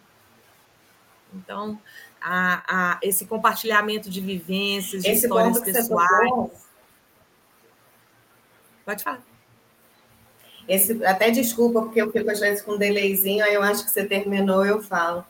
[1.33, 1.79] Então,
[2.21, 6.51] a, a, esse compartilhamento de vivências, de esse histórias pessoais.
[8.85, 9.21] Pode falar.
[10.67, 13.91] Esse, até desculpa, porque eu fico às vezes com um delayzinho, aí eu acho que
[13.91, 15.25] você terminou, eu falo.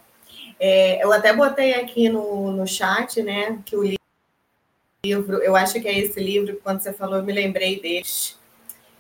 [0.66, 3.84] É, eu até botei aqui no, no chat, né, que o
[5.04, 8.06] livro, eu acho que é esse livro, quando você falou, eu me lembrei dele.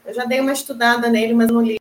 [0.05, 1.77] Eu já dei uma estudada nele, mas não li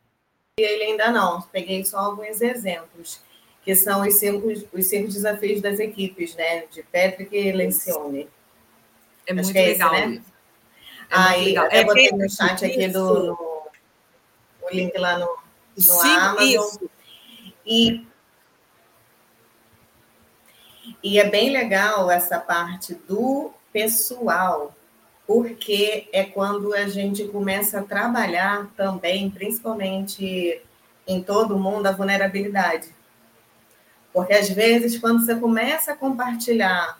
[0.57, 1.41] ele ainda não.
[1.41, 3.19] Peguei só alguns exemplos,
[3.61, 6.65] que são os cinco, os cinco desafios das equipes, né?
[6.67, 8.29] De Patrick Lencioni.
[9.27, 9.93] É muito é legal.
[9.93, 10.21] Esse, né?
[11.09, 11.65] É Aí, legal.
[11.65, 13.67] até é botei no chat aqui do no,
[14.61, 15.27] o link lá no,
[15.75, 16.45] no Sim, Amazon.
[16.45, 16.91] Isso.
[17.65, 18.07] E,
[21.03, 24.73] e é bem legal essa parte do pessoal,
[25.27, 30.61] porque é quando a gente começa a trabalhar também, principalmente
[31.05, 32.93] em todo mundo, a vulnerabilidade.
[34.13, 36.97] Porque às vezes, quando você começa a compartilhar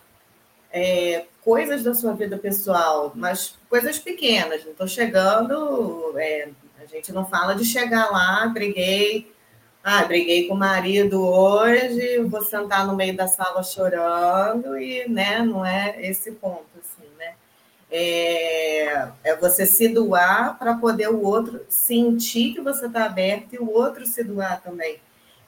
[0.71, 6.49] é, coisas da sua vida pessoal, mas coisas pequenas, não estou chegando, é,
[6.81, 9.31] a gente não fala de chegar lá, briguei,
[9.83, 15.39] ah, briguei com o marido hoje, vou sentar no meio da sala chorando, e né,
[15.39, 16.73] não é esse ponto
[17.95, 23.59] é, é você se doar para poder o outro sentir que você está aberto e
[23.59, 24.97] o outro se doar também.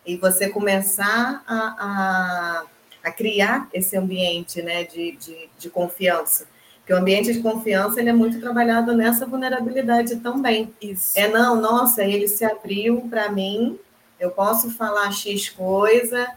[0.06, 2.63] E você começar a, a,
[3.04, 6.45] a criar esse ambiente né, de, de, de confiança.
[6.78, 10.71] Porque o ambiente de confiança ele é muito trabalhado nessa vulnerabilidade também.
[10.80, 11.17] Isso.
[11.17, 13.80] É, não, nossa, ele se abriu para mim,
[14.19, 16.28] eu posso falar X coisa,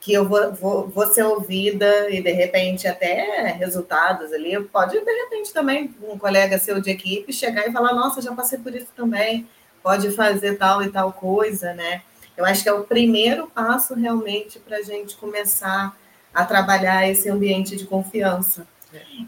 [0.00, 4.62] que eu vou, vou, vou, ser ouvida e de repente até resultados ali.
[4.64, 8.58] Pode de repente também um colega seu de equipe chegar e falar: Nossa, já passei
[8.58, 9.48] por isso também,
[9.82, 12.02] pode fazer tal e tal coisa, né?
[12.36, 15.96] Eu acho que é o primeiro passo realmente para a gente começar
[16.34, 18.66] a trabalhar esse ambiente de confiança.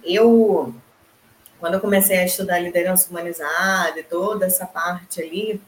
[0.05, 0.75] Eu,
[1.59, 5.61] quando eu comecei a estudar liderança humanizada e toda essa parte ali,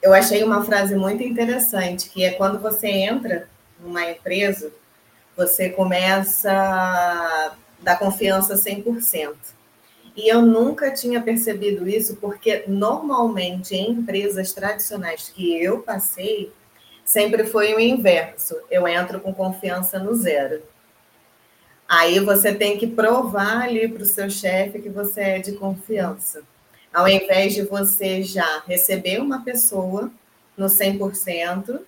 [0.00, 3.48] eu achei uma frase muito interessante, que é quando você entra
[3.80, 4.72] numa empresa,
[5.36, 9.34] você começa a dar confiança 100%.
[10.16, 16.52] E eu nunca tinha percebido isso, porque normalmente em empresas tradicionais que eu passei,
[17.04, 18.56] sempre foi o inverso.
[18.70, 20.62] Eu entro com confiança no zero.
[21.88, 26.42] Aí você tem que provar ali para o seu chefe que você é de confiança
[26.98, 30.10] ao invés de você já receber uma pessoa
[30.56, 31.78] no 100%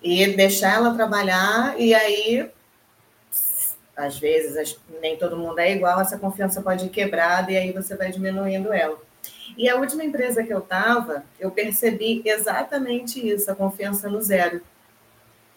[0.00, 2.48] e deixar ela trabalhar, e aí,
[3.96, 7.96] às vezes, nem todo mundo é igual, essa confiança pode ir quebrada e aí você
[7.96, 8.96] vai diminuindo ela.
[9.58, 14.60] E a última empresa que eu estava, eu percebi exatamente isso, a confiança no zero.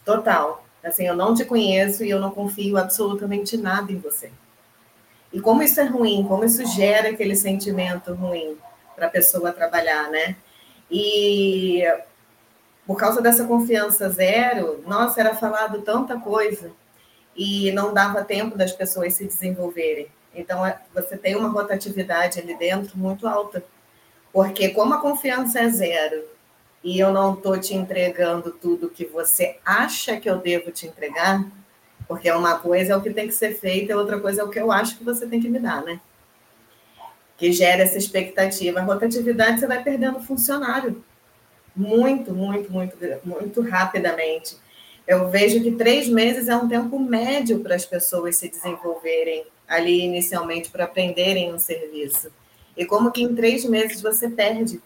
[0.04, 0.66] Total.
[0.84, 4.32] Assim, eu não te conheço e eu não confio absolutamente nada em você.
[5.32, 8.58] E como isso é ruim, como isso gera aquele sentimento ruim
[9.00, 10.36] para a pessoa trabalhar, né?
[10.92, 11.84] E
[12.86, 16.72] por causa dessa confiança zero, nossa, era falado tanta coisa
[17.36, 20.08] e não dava tempo das pessoas se desenvolverem.
[20.36, 23.64] Então, é, você tem uma rotatividade ali dentro muito alta.
[24.34, 26.24] Porque como a confiança é zero
[26.84, 31.46] e eu não estou te entregando tudo que você acha que eu devo te entregar,
[32.08, 34.50] porque uma coisa é o que tem que ser feito, e outra coisa é o
[34.50, 36.00] que eu acho que você tem que me dar, né?
[37.40, 38.80] Que gera essa expectativa.
[38.80, 41.04] A rotatividade você vai perdendo funcionário
[41.76, 44.58] muito, muito, muito, muito rapidamente.
[45.08, 50.02] Eu vejo que três meses é um tempo médio para as pessoas se desenvolverem ali
[50.02, 52.30] inicialmente para aprenderem um serviço.
[52.76, 54.82] E como que em três meses você perde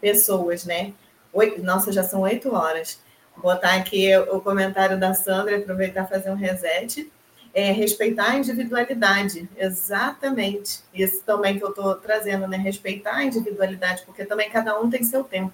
[0.00, 0.92] pessoas, né?
[1.32, 3.00] Oito, nossa, já são oito horas.
[3.36, 7.10] Vou botar aqui o comentário da Sandra, aproveitar fazer um reset
[7.54, 10.80] é, respeitar a individualidade, exatamente.
[10.94, 12.56] Isso também que eu estou trazendo, né?
[12.56, 15.52] Respeitar a individualidade, porque também cada um tem seu tempo.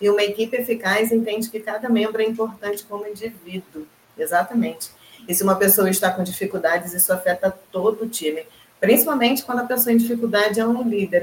[0.00, 3.86] E uma equipe eficaz entende que cada membro é importante como indivíduo,
[4.18, 4.90] exatamente.
[5.26, 8.44] E se uma pessoa está com dificuldades, isso afeta todo o time,
[8.78, 11.22] principalmente quando a pessoa em dificuldade é um líder.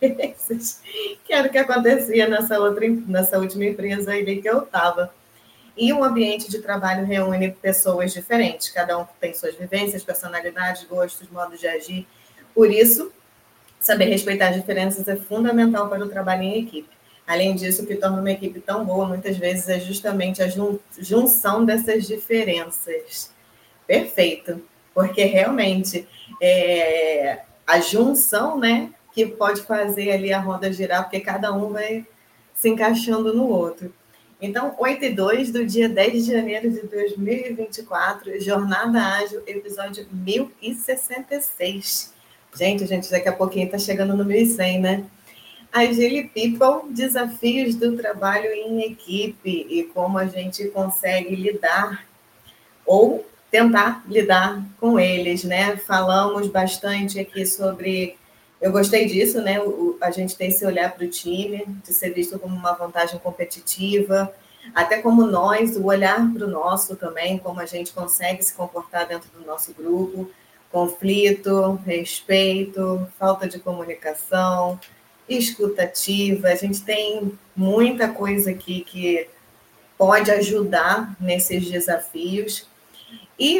[0.00, 0.80] vezes,
[1.24, 5.12] que era o que acontecia nessa, outra, nessa última empresa aí que eu estava.
[5.80, 11.30] E um ambiente de trabalho reúne pessoas diferentes, cada um tem suas vivências, personalidades, gostos,
[11.30, 12.06] modos de agir.
[12.54, 13.10] Por isso,
[13.80, 16.90] saber respeitar as diferenças é fundamental para o trabalho em equipe.
[17.26, 20.48] Além disso, o que torna uma equipe tão boa, muitas vezes, é justamente a
[20.98, 23.32] junção dessas diferenças.
[23.86, 24.62] Perfeito,
[24.92, 26.06] porque realmente
[26.42, 32.06] é a junção, né, que pode fazer ali a roda girar, porque cada um vai
[32.52, 33.94] se encaixando no outro.
[34.42, 42.14] Então, 8 e 2 do dia 10 de janeiro de 2024, Jornada Ágil, episódio 1066.
[42.56, 45.04] Gente, gente, daqui a pouquinho está chegando no 1100, né?
[45.70, 52.06] Agile People, desafios do trabalho em equipe e como a gente consegue lidar
[52.86, 55.76] ou tentar lidar com eles, né?
[55.76, 58.16] Falamos bastante aqui sobre
[58.60, 59.60] eu gostei disso, né?
[59.60, 63.18] O, a gente tem esse olhar para o time, de ser visto como uma vantagem
[63.18, 64.32] competitiva,
[64.74, 69.06] até como nós, o olhar para o nosso também, como a gente consegue se comportar
[69.06, 70.30] dentro do nosso grupo,
[70.70, 74.78] conflito, respeito, falta de comunicação,
[75.28, 76.48] escutativa.
[76.48, 79.26] A gente tem muita coisa aqui que
[79.96, 82.66] pode ajudar nesses desafios.
[83.38, 83.58] E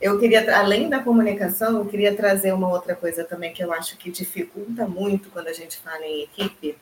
[0.00, 3.96] eu queria, além da comunicação, eu queria trazer uma outra coisa também que eu acho
[3.96, 6.76] que dificulta muito quando a gente fala em equipe,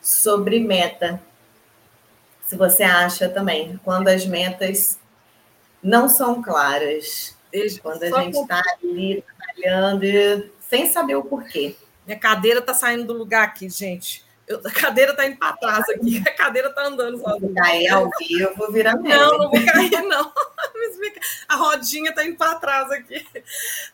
[0.00, 1.20] sobre meta.
[2.46, 4.98] Se você acha também, quando as metas
[5.82, 7.36] não são claras,
[7.82, 11.76] quando a gente está ali trabalhando sem saber o porquê.
[12.06, 14.24] Minha cadeira está saindo do lugar aqui, gente.
[14.46, 17.54] Eu, a cadeira está indo para trás aqui, a cadeira está andando sozinha.
[17.54, 20.32] Cair ao vivo, virar Não, não vou cair, não.
[21.48, 23.26] A rodinha está indo para trás aqui.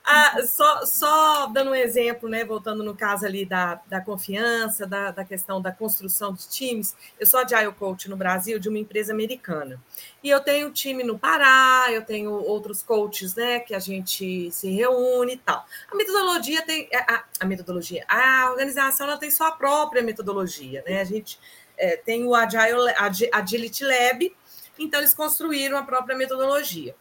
[0.05, 2.45] Ah, só, só dando um exemplo, né?
[2.45, 6.95] Voltando no caso ali da, da confiança, da, da questão da construção de times.
[7.19, 9.81] Eu sou Agile Coach no Brasil de uma empresa americana.
[10.23, 13.61] E eu tenho time no Pará, eu tenho outros coaches, né?
[13.61, 15.65] Que a gente se reúne e tal.
[15.91, 16.89] A metodologia tem.
[16.93, 21.01] A, a metodologia, a organização ela tem sua própria metodologia, né?
[21.01, 21.39] A gente
[21.77, 22.93] é, tem o Agile,
[23.33, 24.37] Agility Lab,
[24.79, 26.95] então eles construíram a própria metodologia.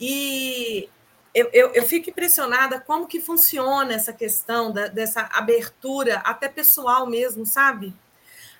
[0.00, 0.88] E
[1.34, 7.06] eu, eu, eu, fico impressionada como que funciona essa questão da, dessa abertura, até pessoal
[7.06, 7.94] mesmo, sabe?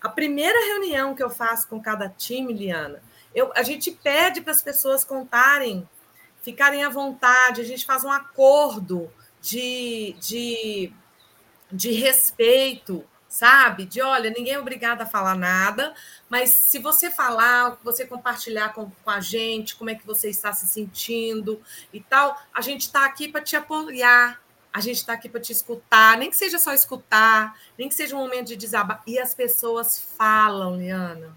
[0.00, 3.02] A primeira reunião que eu faço com cada time, Liana,
[3.34, 5.88] eu, a gente pede para as pessoas contarem,
[6.42, 9.10] ficarem à vontade, a gente faz um acordo
[9.40, 10.92] de, de,
[11.70, 13.84] de respeito, sabe?
[13.84, 15.94] De olha, ninguém é obrigado a falar nada,
[16.28, 20.52] mas se você falar, você compartilhar com, com a gente, como é que você está
[20.52, 21.60] se sentindo
[21.92, 24.40] e tal, a gente está aqui para te apoiar,
[24.72, 28.14] a gente está aqui para te escutar, nem que seja só escutar, nem que seja
[28.16, 29.02] um momento de desabar.
[29.06, 31.36] E as pessoas falam, Liana.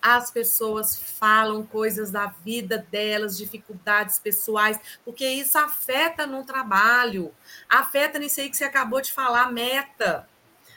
[0.00, 7.34] As pessoas falam coisas da vida delas, dificuldades pessoais, porque isso afeta no trabalho,
[7.68, 10.28] afeta nisso aí que você acabou de falar, meta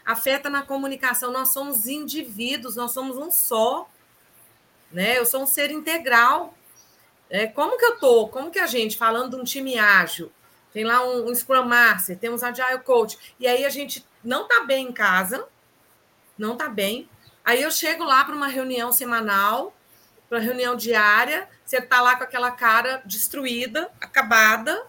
[0.06, 1.32] afeta na comunicação.
[1.32, 3.90] Nós somos indivíduos, nós somos um só.
[4.92, 5.18] Né?
[5.18, 6.54] Eu sou um ser integral.
[7.30, 8.28] É, como que eu tô?
[8.28, 10.32] Como que a gente, falando de um time ágil,
[10.74, 14.66] tem lá um, um Scrum Master, temos Agile Coach, e aí a gente não tá
[14.66, 15.48] bem em casa,
[16.38, 17.10] não tá bem.
[17.44, 19.74] Aí eu chego lá para uma reunião semanal,
[20.30, 24.86] para reunião diária, você tá lá com aquela cara destruída, acabada.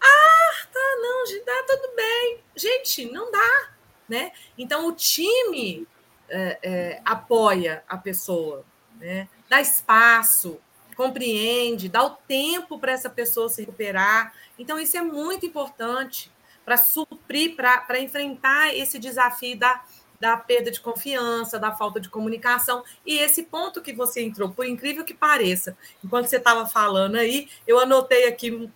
[0.00, 2.40] Ah, tá, não, tá tudo bem.
[2.54, 3.70] Gente, não dá.
[4.08, 4.32] Né?
[4.58, 5.88] Então, o time
[6.28, 8.64] é, é, apoia a pessoa,
[8.98, 9.28] né?
[9.48, 10.60] dá espaço,
[10.94, 14.34] compreende, dá o tempo para essa pessoa se recuperar.
[14.58, 16.30] Então, isso é muito importante
[16.64, 19.84] para suprir, para enfrentar esse desafio da,
[20.20, 22.84] da perda de confiança, da falta de comunicação.
[23.04, 27.48] E esse ponto que você entrou, por incrível que pareça, enquanto você estava falando aí,
[27.66, 28.70] eu anotei aqui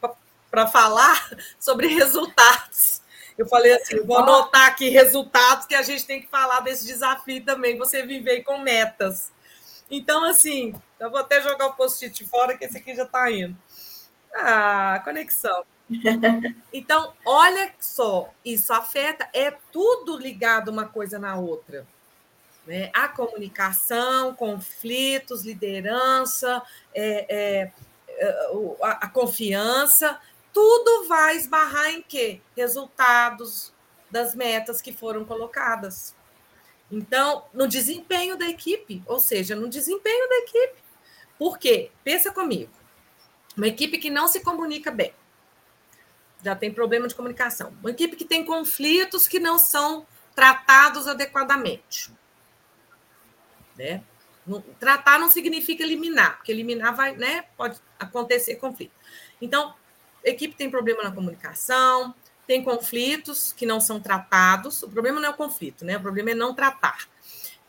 [0.51, 3.03] para falar sobre resultados.
[3.37, 7.44] Eu falei assim, vou anotar aqui resultados que a gente tem que falar desse desafio
[7.44, 9.31] também, você viver com metas.
[9.90, 13.57] Então, assim, eu vou até jogar o post-it fora, que esse aqui já está indo.
[14.35, 15.64] Ah, conexão.
[16.72, 21.87] Então, olha só, isso afeta, é tudo ligado uma coisa na outra.
[22.66, 22.90] Né?
[22.92, 26.62] A comunicação, conflitos, liderança,
[26.94, 27.72] é, é,
[28.09, 28.49] é
[28.82, 30.20] a, a confiança,
[30.53, 32.41] tudo vai esbarrar em quê?
[32.57, 33.72] Resultados
[34.11, 36.14] das metas que foram colocadas.
[36.91, 40.82] Então, no desempenho da equipe, ou seja, no desempenho da equipe.
[41.39, 41.91] Por quê?
[42.03, 42.72] Pensa comigo.
[43.57, 45.12] Uma equipe que não se comunica bem,
[46.43, 47.72] já tem problema de comunicação.
[47.80, 52.12] Uma equipe que tem conflitos que não são tratados adequadamente.
[53.76, 54.03] Né?
[54.78, 58.93] Tratar não significa eliminar, porque eliminar vai, né, pode acontecer conflito.
[59.41, 59.74] Então,
[60.24, 62.14] equipe tem problema na comunicação,
[62.47, 64.82] tem conflitos que não são tratados.
[64.82, 65.97] O problema não é o conflito, né?
[65.97, 67.07] O problema é não tratar.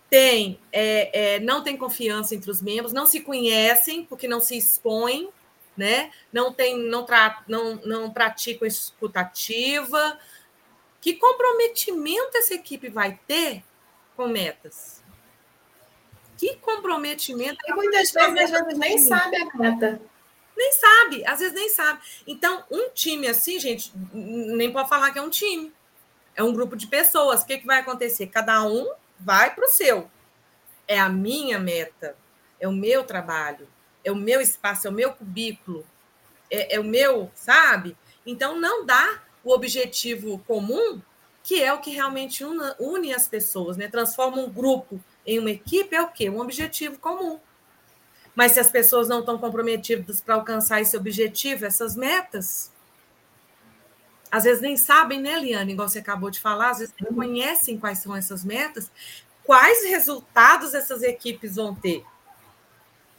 [0.10, 4.58] Tem, é, é, não tem confiança entre os membros, não se conhecem porque não se
[4.58, 5.30] expõem,
[5.80, 6.12] né?
[6.32, 10.20] Não tem, não, tra, não, não praticam escutativa.
[11.00, 13.64] Que comprometimento essa equipe vai ter
[14.18, 15.02] com metas?
[16.38, 17.58] Que comprometimento?
[17.66, 20.02] E muitas vezes, às vezes nem sabe a meta.
[20.58, 22.02] Nem sabe, às vezes nem sabe.
[22.28, 25.74] Então, um time assim, gente, nem pode falar que é um time.
[26.36, 27.42] É um grupo de pessoas.
[27.42, 28.28] O que, que vai acontecer?
[28.28, 30.12] Cada um vai para o seu.
[30.86, 32.18] É a minha meta,
[32.60, 33.70] é o meu trabalho,
[34.04, 35.86] é o meu espaço, é o meu cubículo,
[36.50, 37.96] é, é o meu, sabe?
[38.26, 41.02] Então, não dá o objetivo comum,
[41.44, 43.88] que é o que realmente une, une as pessoas, né?
[43.88, 46.30] Transforma um grupo em uma equipe é o quê?
[46.30, 47.40] Um objetivo comum.
[48.34, 52.72] Mas se as pessoas não estão comprometidas para alcançar esse objetivo, essas metas,
[54.32, 57.78] às vezes nem sabem, né, Liane, igual você acabou de falar, às vezes não conhecem
[57.78, 58.92] quais são essas metas,
[59.44, 62.04] quais resultados essas equipes vão ter.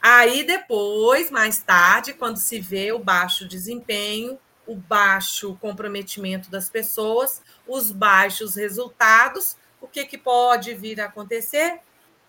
[0.01, 7.43] Aí depois, mais tarde, quando se vê o baixo desempenho, o baixo comprometimento das pessoas,
[7.67, 11.81] os baixos resultados, o que, que pode vir a acontecer?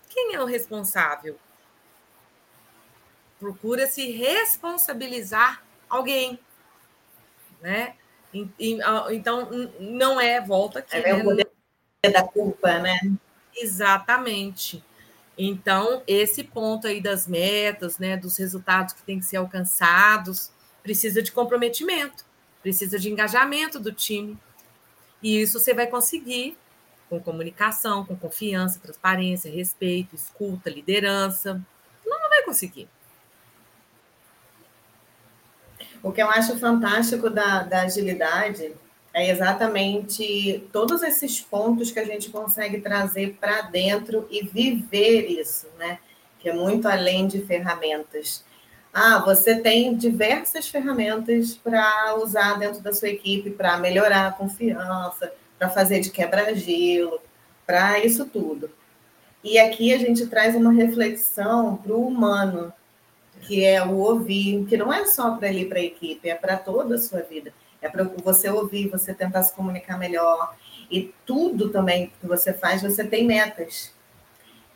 [0.08, 1.38] Quem é o responsável?
[3.38, 6.38] Procura se responsabilizar alguém,
[7.60, 7.94] né?
[8.58, 9.48] Então,
[9.78, 10.96] não é volta aqui.
[10.96, 11.22] É né?
[11.22, 11.48] o poder
[12.12, 12.98] da culpa, né?
[13.54, 14.84] Exatamente.
[15.36, 20.50] Então, esse ponto aí das metas, né, dos resultados que têm que ser alcançados,
[20.82, 22.24] precisa de comprometimento,
[22.62, 24.38] precisa de engajamento do time.
[25.22, 26.56] E isso você vai conseguir
[27.08, 31.54] com comunicação, com confiança, transparência, respeito, escuta, liderança.
[32.04, 32.88] Não, não vai conseguir.
[36.02, 38.74] O que eu acho fantástico da, da agilidade
[39.14, 45.66] é exatamente todos esses pontos que a gente consegue trazer para dentro e viver isso,
[45.78, 45.98] né?
[46.38, 48.44] Que é muito além de ferramentas.
[48.92, 55.32] Ah, você tem diversas ferramentas para usar dentro da sua equipe para melhorar a confiança,
[55.58, 57.20] para fazer de quebra-gelo,
[57.66, 58.70] para isso tudo.
[59.44, 62.72] E aqui a gente traz uma reflexão para o humano,
[63.42, 66.56] que é o ouvir, que não é só para ele para a equipe, é para
[66.56, 67.52] toda a sua vida.
[67.82, 70.56] É para você ouvir, você tentar se comunicar melhor.
[70.90, 73.92] E tudo também que você faz, você tem metas.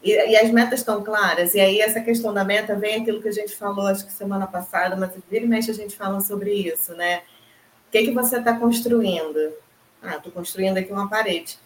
[0.02, 1.54] E, e, as metas estão claras.
[1.54, 4.46] E aí, essa questão da meta vem aquilo que a gente falou, acho que semana
[4.46, 7.22] passada, mas vira e mexe a gente fala sobre isso, né?
[7.88, 9.52] O que, que você está construindo?
[10.02, 11.59] Ah, estou construindo aqui uma parede.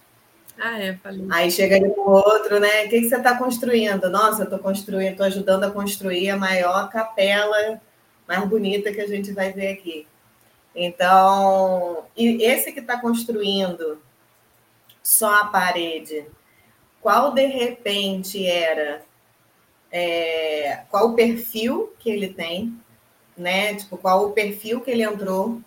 [0.58, 1.26] Ah, é, falei.
[1.30, 2.84] Aí chega ali com o outro, né?
[2.84, 4.10] O que, que você está construindo?
[4.10, 7.80] Nossa, estou construindo, estou ajudando a construir a maior capela
[8.30, 10.06] mais bonita que a gente vai ver aqui.
[10.74, 14.00] Então, e esse que está construindo
[15.02, 16.26] só a parede,
[17.00, 19.02] qual de repente era
[19.90, 22.78] é, qual o perfil que ele tem,
[23.36, 23.74] né?
[23.74, 25.60] Tipo, qual o perfil que ele entrou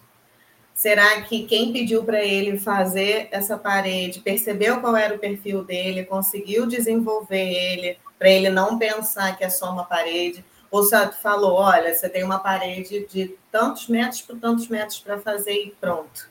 [0.74, 6.04] Será que quem pediu para ele fazer essa parede percebeu qual era o perfil dele,
[6.04, 10.44] conseguiu desenvolver ele, para ele não pensar que é só uma parede?
[10.74, 15.20] Ou só falou: olha, você tem uma parede de tantos metros por tantos metros para
[15.20, 16.28] fazer e pronto.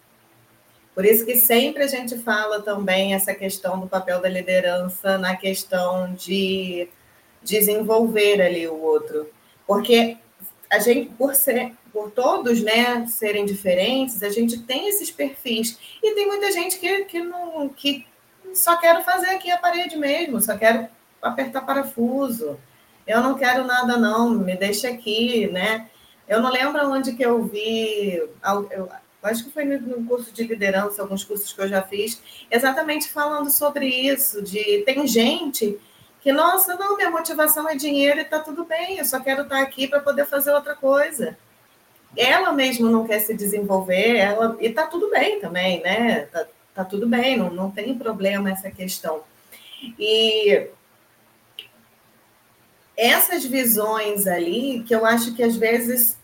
[0.96, 5.36] Por isso que sempre a gente fala também essa questão do papel da liderança na
[5.36, 6.88] questão de
[7.40, 9.30] desenvolver ali o outro.
[9.64, 10.16] Porque
[10.68, 15.78] a gente, por ser por todos né, serem diferentes, a gente tem esses perfis.
[16.02, 18.04] E tem muita gente que, que, não, que
[18.52, 20.88] só quero fazer aqui a parede mesmo, só quero
[21.22, 22.58] apertar parafuso.
[23.06, 25.88] Eu não quero nada, não, me deixa aqui, né?
[26.28, 28.14] Eu não lembro onde que eu vi,
[28.70, 28.88] eu
[29.22, 33.50] acho que foi no curso de liderança, alguns cursos que eu já fiz, exatamente falando
[33.50, 35.78] sobre isso, de tem gente
[36.20, 39.60] que, nossa, não, minha motivação é dinheiro e tá tudo bem, eu só quero estar
[39.60, 41.36] aqui para poder fazer outra coisa
[42.16, 46.26] ela mesmo não quer se desenvolver, ela, e tá tudo bem também, né?
[46.26, 49.22] Tá, tá tudo bem, não, não tem problema essa questão.
[49.98, 50.68] E
[53.02, 56.16] essas visões ali, que eu acho que às vezes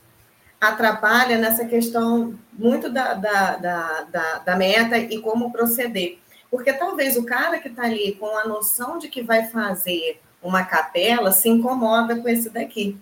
[0.61, 6.19] atrapalha nessa questão muito da, da, da, da, da meta e como proceder.
[6.51, 10.65] Porque talvez o cara que está ali com a noção de que vai fazer uma
[10.65, 12.99] capela se incomoda com esse daqui.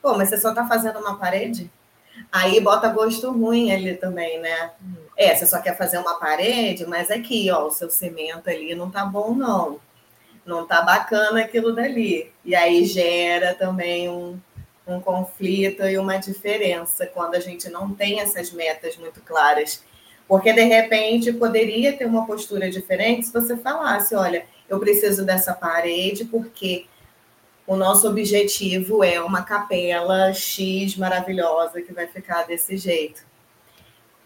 [0.00, 1.70] Pô, mas você só está fazendo uma parede?
[2.30, 4.70] Aí bota gosto ruim ali também, né?
[5.16, 8.90] É, você só quer fazer uma parede, mas aqui, ó, o seu cimento ali não
[8.90, 9.80] tá bom, não.
[10.44, 12.32] Não tá bacana aquilo dali.
[12.44, 14.38] E aí gera também um,
[14.86, 19.82] um conflito e uma diferença quando a gente não tem essas metas muito claras.
[20.28, 25.54] Porque, de repente, poderia ter uma postura diferente se você falasse: olha, eu preciso dessa
[25.54, 26.86] parede porque
[27.66, 33.24] o nosso objetivo é uma capela X maravilhosa que vai ficar desse jeito.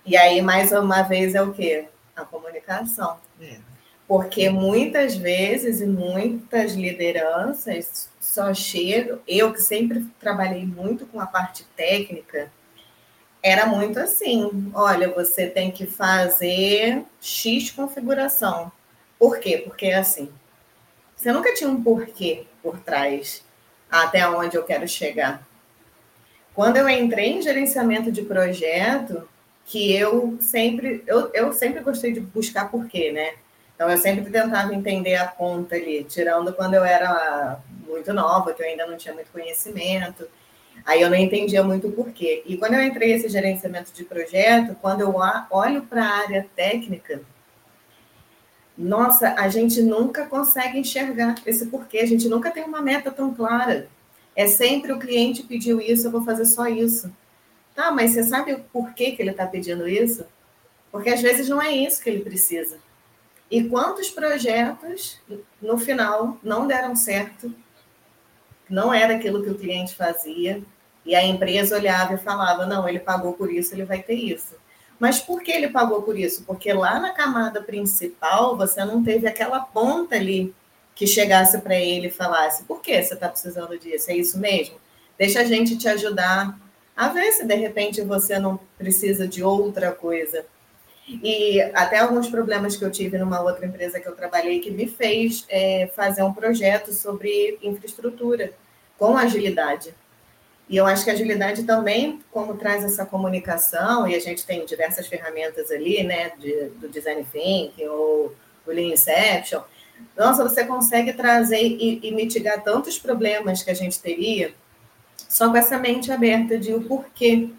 [0.05, 1.87] E aí, mais uma vez, é o quê?
[2.17, 3.19] A comunicação.
[3.41, 3.68] É.
[4.09, 9.21] Porque muitas vezes e muitas lideranças só chegam.
[9.29, 12.51] Eu, que sempre trabalhei muito com a parte técnica,
[13.43, 18.73] era muito assim: olha, você tem que fazer X configuração.
[19.19, 19.59] Por quê?
[19.59, 20.31] Porque é assim.
[21.15, 23.45] Você nunca tinha um porquê por trás
[23.91, 25.47] até onde eu quero chegar.
[26.55, 29.29] Quando eu entrei em gerenciamento de projeto,
[29.67, 33.35] que eu sempre eu, eu sempre gostei de buscar porquê, né?
[33.79, 38.61] Então eu sempre tentava entender a ponta ali, tirando quando eu era muito nova, que
[38.61, 40.27] eu ainda não tinha muito conhecimento.
[40.85, 42.43] Aí eu não entendia muito o porquê.
[42.45, 45.15] E quando eu entrei nesse gerenciamento de projeto, quando eu
[45.49, 47.23] olho para a área técnica,
[48.77, 53.33] nossa, a gente nunca consegue enxergar esse porquê, a gente nunca tem uma meta tão
[53.33, 53.89] clara.
[54.35, 57.15] É sempre o cliente pediu isso, eu vou fazer só isso.
[57.77, 60.27] Tá, mas você sabe o porquê que ele está pedindo isso?
[60.91, 62.88] Porque às vezes não é isso que ele precisa.
[63.51, 65.19] E quantos projetos,
[65.61, 67.53] no final, não deram certo,
[68.69, 70.63] não era aquilo que o cliente fazia,
[71.05, 74.55] e a empresa olhava e falava: não, ele pagou por isso, ele vai ter isso.
[75.01, 76.45] Mas por que ele pagou por isso?
[76.45, 80.55] Porque lá na camada principal você não teve aquela ponta ali
[80.95, 84.11] que chegasse para ele e falasse: por que você está precisando disso?
[84.11, 84.77] É isso mesmo?
[85.17, 86.59] Deixa a gente te ajudar
[86.97, 90.45] a ver se de repente você não precisa de outra coisa.
[91.09, 94.87] E até alguns problemas que eu tive numa outra empresa que eu trabalhei que me
[94.87, 98.53] fez é, fazer um projeto sobre infraestrutura
[98.99, 99.95] com agilidade.
[100.69, 104.67] E eu acho que a agilidade também, como traz essa comunicação, e a gente tem
[104.67, 108.35] diversas ferramentas ali, né, de, do design thinking ou
[108.67, 109.63] o lean inception,
[110.17, 114.53] nossa, você consegue trazer e, e, mitigar tantos problemas que a gente teria
[115.29, 117.51] só com essa mente aberta de o porquê.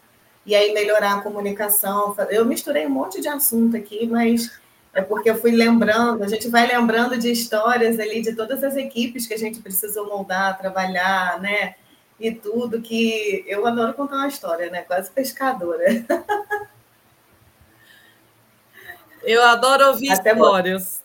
[0.49, 2.15] E aí melhorar a comunicação.
[2.29, 4.51] Eu misturei um monte de assunto aqui, mas
[4.93, 8.75] é porque eu fui lembrando, a gente vai lembrando de histórias ali de todas as
[8.75, 11.75] equipes que a gente precisou moldar, trabalhar, né?
[12.19, 14.81] e tudo, que eu adoro contar uma história, né?
[14.81, 15.85] Quase pescadora.
[19.21, 21.03] Eu adoro ouvir Até histórias.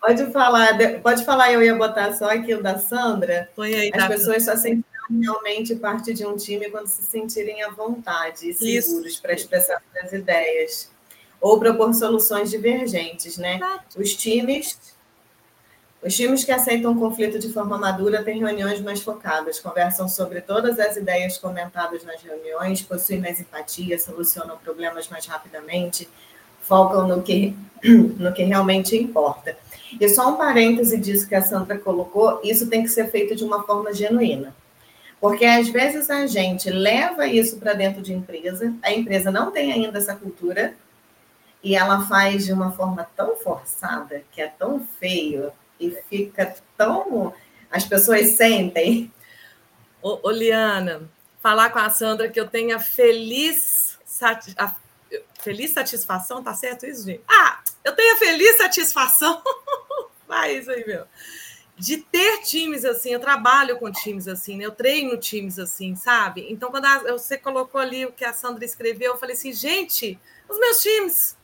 [0.00, 0.70] Pode falar,
[1.02, 3.50] pode falar, eu ia botar só aquilo da Sandra.
[3.54, 7.62] Põe aí, As tá pessoas só sentem realmente parte de um time quando se sentirem
[7.62, 10.90] à vontade e seguros para expressar suas ideias.
[11.40, 13.58] Ou propor soluções divergentes, né?
[13.96, 14.78] Os times
[16.02, 20.40] os times que aceitam o conflito de forma madura têm reuniões mais focadas, conversam sobre
[20.40, 26.08] todas as ideias comentadas nas reuniões, possuem mais empatia, solucionam problemas mais rapidamente,
[26.62, 27.54] focam no que,
[27.84, 29.58] no que realmente importa.
[30.00, 33.44] E só um parêntese disso que a Sandra colocou, isso tem que ser feito de
[33.44, 34.54] uma forma genuína.
[35.20, 39.70] Porque às vezes a gente leva isso para dentro de empresa, a empresa não tem
[39.70, 40.74] ainda essa cultura,
[41.62, 47.34] e ela faz de uma forma tão forçada, que é tão feio, e fica tão.
[47.70, 49.12] As pessoas sentem.
[50.00, 51.02] Ô, ô Liana,
[51.42, 54.54] falar com a Sandra que eu tenha feliz, sati...
[55.38, 57.22] feliz satisfação, tá certo isso, gente?
[57.28, 59.42] Ah, eu tenho feliz satisfação.
[60.26, 61.04] Vai isso aí, meu.
[61.80, 64.66] De ter times assim, eu trabalho com times assim, né?
[64.66, 66.46] eu treino times assim, sabe?
[66.50, 66.98] Então, quando a...
[67.12, 71.38] você colocou ali o que a Sandra escreveu, eu falei assim, gente, os meus times,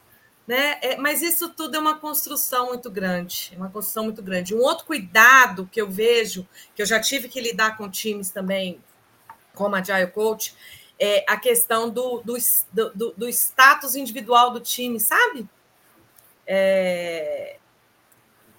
[0.46, 0.78] né?
[0.82, 4.54] É, mas isso tudo é uma construção muito grande, uma construção muito grande.
[4.54, 8.78] Um outro cuidado que eu vejo, que eu já tive que lidar com times também,
[9.54, 10.54] como Agile Coach,
[11.00, 12.36] é a questão do, do,
[12.94, 15.48] do, do status individual do time, sabe?
[16.46, 17.56] É,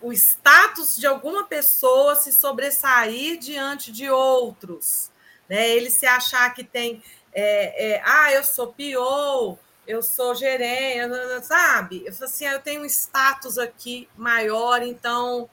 [0.07, 5.11] o status de alguma pessoa se sobressair diante de outros,
[5.49, 5.69] né?
[5.69, 7.03] Ele se achar que tem,
[7.33, 11.11] é, é, ah, eu sou PO, eu sou gerente,
[11.43, 12.05] sabe?
[12.05, 15.49] Eu assim, ah, eu tenho um status aqui maior, então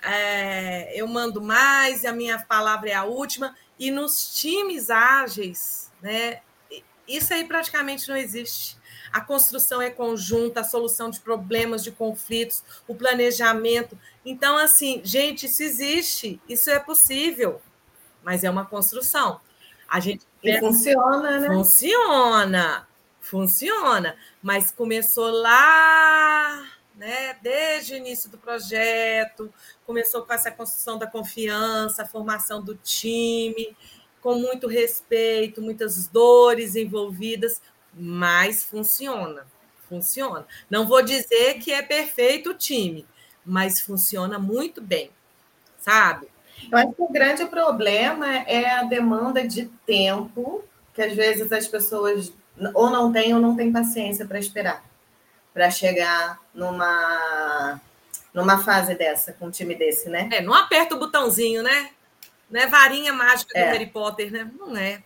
[0.00, 3.56] é, eu mando mais, e a minha palavra é a última.
[3.76, 6.42] E nos times ágeis, né?
[7.08, 8.75] Isso aí praticamente não existe.
[9.16, 13.98] A construção é conjunta, a solução de problemas, de conflitos, o planejamento.
[14.24, 17.62] Então, assim, gente, isso existe, isso é possível,
[18.22, 19.40] mas é uma construção.
[19.88, 21.46] A gente e funciona, né?
[21.46, 22.86] Funciona
[23.26, 26.64] Funciona, mas começou lá,
[26.94, 27.36] né?
[27.42, 29.52] Desde o início do projeto,
[29.84, 33.76] começou com essa construção da confiança, a formação do time,
[34.22, 37.60] com muito respeito, muitas dores envolvidas,
[37.96, 39.46] mas funciona,
[39.88, 40.46] funciona.
[40.68, 43.06] Não vou dizer que é perfeito o time,
[43.44, 45.10] mas funciona muito bem,
[45.78, 46.28] sabe?
[46.70, 51.66] Eu acho que o grande problema é a demanda de tempo, que às vezes as
[51.66, 52.32] pessoas
[52.74, 54.84] ou não têm ou não têm paciência para esperar,
[55.52, 57.80] para chegar numa
[58.32, 60.28] numa fase dessa, com um time desse, né?
[60.30, 61.88] É, não aperta o botãozinho, né?
[62.50, 63.64] Não é varinha mágica é.
[63.64, 64.50] do Harry Potter, né?
[64.58, 65.02] Não é.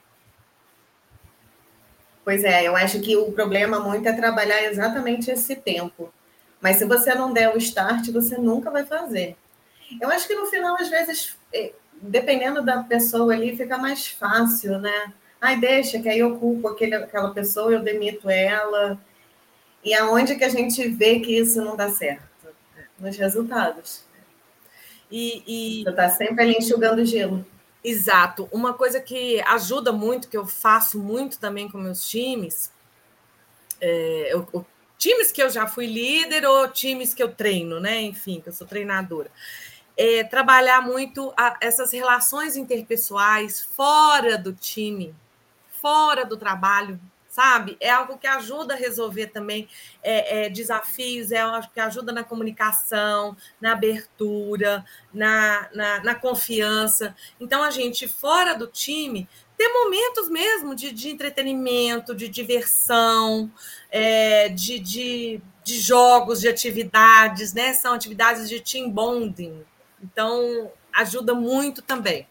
[2.25, 6.13] Pois é, eu acho que o problema muito é trabalhar exatamente esse tempo.
[6.61, 9.37] Mas se você não der o start, você nunca vai fazer.
[10.01, 14.79] Eu acho que no final, às vezes, é, dependendo da pessoa ali, fica mais fácil,
[14.79, 15.13] né?
[15.41, 19.01] Ai, deixa, que aí eu culpo aquele, aquela pessoa, eu demito ela.
[19.83, 22.29] E aonde que a gente vê que isso não dá certo?
[22.99, 24.05] Nos resultados.
[25.11, 25.83] E, e...
[25.85, 27.45] Você está sempre ali enxugando gelo.
[27.83, 28.49] Exato.
[28.53, 32.71] Uma coisa que ajuda muito, que eu faço muito também com meus times,
[33.81, 34.67] é, eu,
[34.99, 38.03] times que eu já fui líder ou times que eu treino, né?
[38.03, 39.31] Enfim, que eu sou treinadora
[40.01, 45.15] é, trabalhar muito a, essas relações interpessoais fora do time,
[45.81, 46.99] fora do trabalho,
[47.31, 47.77] sabe?
[47.81, 49.69] É algo que ajuda a resolver também
[50.03, 57.15] é, é, desafios, é algo que ajuda na comunicação, na abertura, na, na, na, confiança.
[57.39, 63.51] Então, a gente, fora do time, ter momentos mesmo de, de entretenimento, de diversão,
[63.91, 67.73] é, de, de, de jogos, de atividades, né?
[67.75, 69.65] São atividades de team bonding,
[70.03, 72.27] então, ajuda muito também,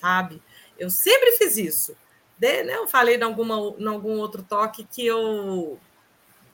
[0.00, 0.40] sabe?
[0.78, 1.96] Eu sempre fiz isso.
[2.40, 5.78] De, né, eu falei em, alguma, em algum outro toque que eu,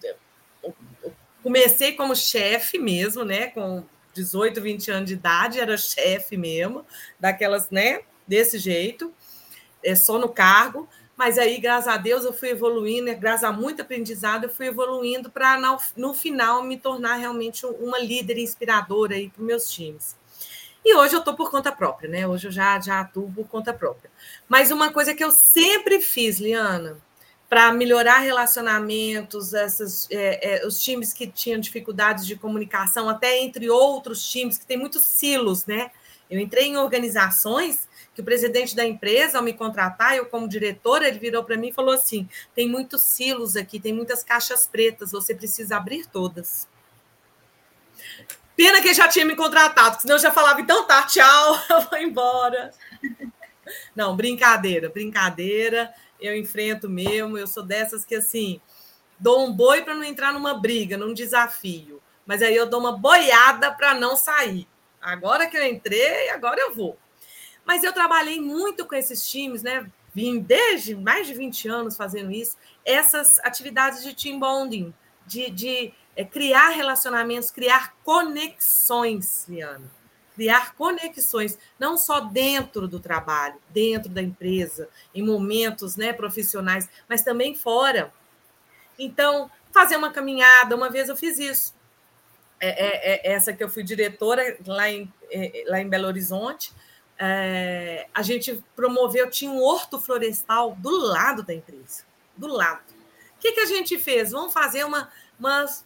[0.03, 0.75] eu
[1.45, 3.47] comecei como chefe mesmo, né?
[3.47, 6.85] Com 18, 20 anos de idade, era chefe mesmo,
[7.21, 8.01] daquelas, né?
[8.27, 9.15] Desse jeito,
[9.81, 10.89] é só no cargo.
[11.17, 15.31] Mas aí, graças a Deus, eu fui evoluindo, graças a muito aprendizado, eu fui evoluindo
[15.31, 15.57] para,
[15.97, 20.17] no final, me tornar realmente uma líder inspiradora aí para meus times.
[20.89, 22.29] E hoje eu estou por conta própria, né?
[22.29, 24.09] Hoje eu já, já atuo por conta própria.
[24.49, 26.97] Mas uma coisa que eu sempre fiz, Liana,
[27.49, 33.69] para melhorar relacionamentos, essas, é, é, os times que tinham dificuldades de comunicação, até entre
[33.69, 35.91] outros times, que tem muitos silos, né?
[36.31, 41.09] Eu entrei em organizações que o presidente da empresa, ao me contratar, eu como diretora,
[41.09, 45.11] ele virou para mim e falou assim: tem muitos silos aqui, tem muitas caixas pretas,
[45.11, 46.69] você precisa abrir todas.
[48.57, 51.81] Pena que ele já tinha me contratado, senão eu já falava, então tá, tchau, eu
[51.83, 52.73] vou embora.
[53.95, 55.93] Não, brincadeira, brincadeira.
[56.19, 58.61] Eu enfrento mesmo, eu sou dessas que assim,
[59.19, 62.03] dou um boi para não entrar numa briga, num desafio.
[62.25, 64.67] Mas aí eu dou uma boiada para não sair.
[65.01, 66.99] Agora que eu entrei, agora eu vou.
[67.65, 69.91] Mas eu trabalhei muito com esses times, né?
[70.15, 74.95] Vim desde mais de 20 anos fazendo isso, essas atividades de team bonding,
[75.27, 79.95] de, de é criar relacionamentos, criar conexões, Liana.
[80.35, 87.23] Criar conexões, não só dentro do trabalho, dentro da empresa, em momentos né, profissionais, mas
[87.23, 88.13] também fora.
[88.99, 91.75] Então, fazer uma caminhada, uma vez eu fiz isso.
[92.59, 96.73] É, é, é essa que eu fui diretora lá em, é, lá em Belo Horizonte,
[97.19, 102.05] é, a gente promoveu, tinha um horto florestal do lado da empresa,
[102.37, 102.83] do lado.
[103.37, 104.33] O que, que a gente fez?
[104.33, 105.86] Vamos fazer uma, umas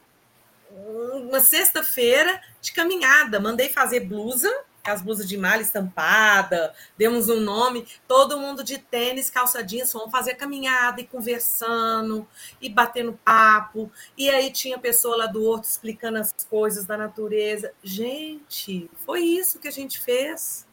[0.71, 3.41] uma sexta-feira de caminhada.
[3.41, 4.51] Mandei fazer blusa,
[4.85, 10.11] as blusas de malha estampada, demos um nome, todo mundo de tênis, calça jeans, vamos
[10.11, 12.27] fazer caminhada e conversando
[12.61, 13.91] e batendo papo.
[14.17, 17.73] E aí tinha pessoa lá do horto explicando as coisas da natureza.
[17.83, 20.67] Gente, foi isso que a gente fez.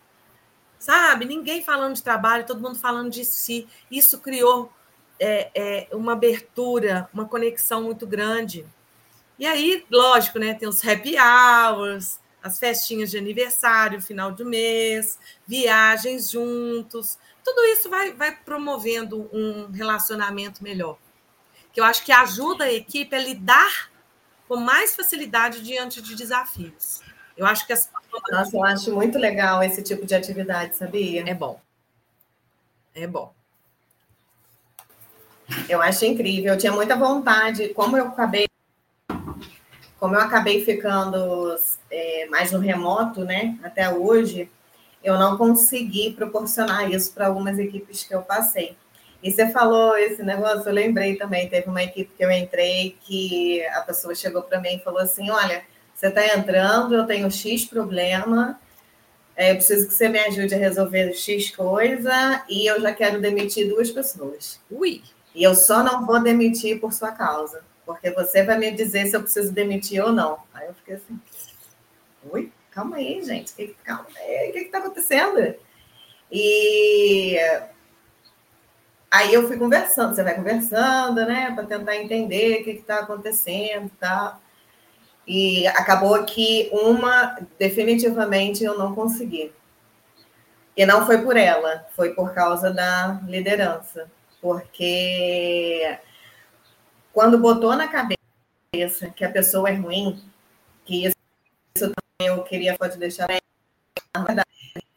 [0.79, 1.25] Sabe?
[1.25, 3.67] Ninguém falando de trabalho, todo mundo falando de si.
[3.91, 4.71] Isso criou
[5.19, 8.65] é, é, uma abertura, uma conexão muito grande.
[9.39, 10.53] E aí, lógico, né?
[10.53, 17.19] Tem os happy hours, as festinhas de aniversário, final do mês, viagens juntos.
[17.43, 20.97] Tudo isso vai, vai promovendo um relacionamento melhor.
[21.71, 23.91] Que eu acho que ajuda a equipe a lidar
[24.47, 27.01] com mais facilidade diante de desafios.
[27.35, 27.89] Eu acho que as
[28.31, 31.29] Nossa, eu acho muito legal esse tipo de atividade, sabia?
[31.29, 31.61] É bom.
[32.95, 33.31] É bom.
[35.69, 36.53] Eu acho incrível.
[36.53, 38.46] Eu tinha muita vontade, como eu acabei
[39.99, 41.55] como eu acabei ficando
[41.89, 44.49] é, mais no remoto, né, até hoje,
[45.03, 48.75] eu não consegui proporcionar isso para algumas equipes que eu passei.
[49.21, 53.65] E você falou esse negócio, eu lembrei também, teve uma equipe que eu entrei que
[53.67, 57.65] a pessoa chegou para mim e falou assim, olha, você está entrando, eu tenho X
[57.65, 58.59] problema,
[59.35, 63.19] é, eu preciso que você me ajude a resolver X coisa e eu já quero
[63.19, 64.59] demitir duas pessoas.
[64.69, 65.01] Ui!
[65.33, 69.15] E eu só não vou demitir por sua causa, porque você vai me dizer se
[69.15, 70.37] eu preciso demitir ou não.
[70.53, 71.17] Aí eu fiquei assim,
[72.29, 75.55] ui, calma aí, gente, que, calma aí, o que está acontecendo?
[76.29, 77.39] E
[79.09, 83.85] aí eu fui conversando, você vai conversando, né, para tentar entender o que está acontecendo
[83.85, 84.41] e tal.
[85.25, 89.53] E acabou que uma, definitivamente, eu não consegui.
[90.75, 94.11] E não foi por ela, foi por causa da liderança.
[94.41, 95.97] Porque
[97.17, 100.21] quando botou na cabeça que a pessoa é ruim,
[100.85, 101.15] que isso,
[101.75, 103.27] isso também eu queria pode deixar
[104.15, 104.25] no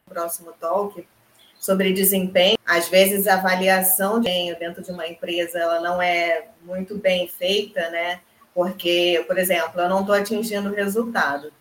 [0.05, 1.03] próximo talk,
[1.59, 2.59] sobre desempenho.
[2.63, 7.27] Às vezes a avaliação de desempenho dentro de uma empresa ela não é muito bem
[7.27, 8.21] feita, né?
[8.53, 11.51] Porque, por exemplo, eu não estou atingindo o resultado.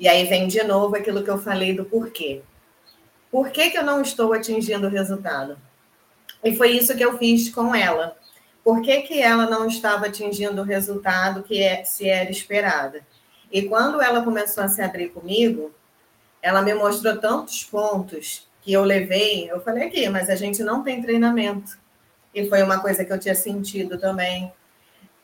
[0.00, 2.42] E aí vem de novo aquilo que eu falei do porquê.
[3.30, 5.56] Por que, que eu não estou atingindo o resultado?
[6.42, 8.18] E foi isso que eu fiz com ela.
[8.70, 13.04] Por que, que ela não estava atingindo o resultado que é, se era esperada?
[13.50, 15.74] E quando ela começou a se abrir comigo,
[16.40, 20.84] ela me mostrou tantos pontos que eu levei, eu falei aqui, mas a gente não
[20.84, 21.76] tem treinamento.
[22.32, 24.52] E foi uma coisa que eu tinha sentido também.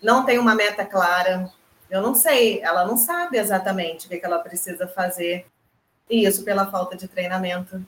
[0.02, 1.48] Não tem uma meta clara.
[1.88, 5.46] Eu não sei, ela não sabe exatamente o que ela precisa fazer.
[6.10, 7.80] E isso pela falta de treinamento.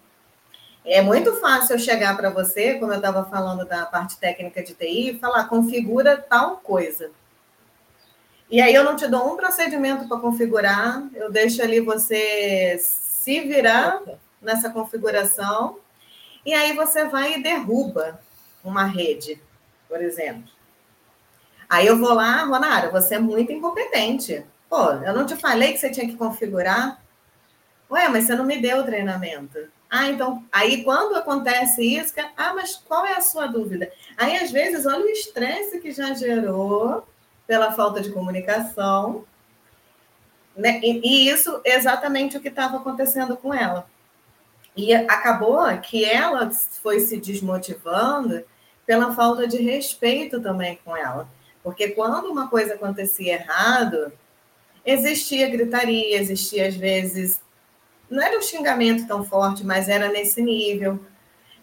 [0.85, 4.75] É muito fácil eu chegar para você, como eu estava falando da parte técnica de
[4.75, 7.11] TI, e falar configura tal coisa.
[8.51, 13.41] E aí eu não te dou um procedimento para configurar, eu deixo ali você se
[13.41, 14.01] virar
[14.41, 15.79] nessa configuração,
[16.47, 18.19] e aí você vai e derruba
[18.65, 19.39] uma rede,
[19.87, 20.51] por exemplo.
[21.69, 24.43] Aí eu vou lá, Ronara, você é muito incompetente.
[24.71, 27.03] Pô, eu não te falei que você tinha que configurar?
[27.91, 29.59] Ué, mas você não me deu o treinamento.
[29.91, 33.91] Ah, então, aí quando acontece isso, que, ah, mas qual é a sua dúvida?
[34.17, 37.07] Aí, às vezes, olha o estresse que já gerou
[37.47, 39.25] pela falta de comunicação,
[40.55, 40.81] né?
[40.83, 43.89] E, e isso é exatamente o que estava acontecendo com ela.
[44.77, 46.51] E acabou que ela
[46.83, 48.45] foi se desmotivando
[48.87, 51.29] pela falta de respeito também com ela.
[51.63, 54.13] Porque quando uma coisa acontecia errado,
[54.85, 57.41] existia gritaria, existia às vezes.
[58.11, 60.99] Não era um xingamento tão forte, mas era nesse nível.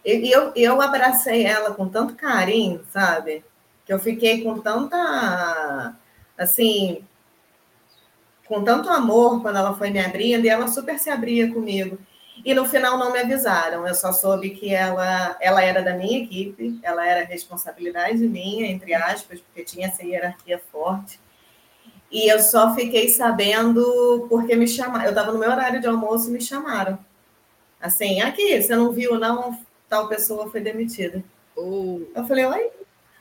[0.04, 3.44] E eu, eu abracei ela com tanto carinho, sabe?
[3.86, 5.96] Que eu fiquei com tanta.
[6.38, 7.04] Assim.
[8.48, 11.98] Com tanto amor quando ela foi me abrindo, e ela super se abria comigo.
[12.44, 16.22] E no final não me avisaram, eu só soube que ela, ela era da minha
[16.22, 21.20] equipe, ela era responsabilidade minha, entre aspas, porque tinha essa hierarquia forte.
[22.16, 25.04] E eu só fiquei sabendo porque me chamaram.
[25.04, 26.98] Eu estava no meu horário de almoço e me chamaram.
[27.78, 29.60] Assim, aqui, você não viu, não?
[29.90, 31.22] Tal pessoa foi demitida.
[31.58, 32.04] Oh.
[32.16, 32.70] Eu falei, oi?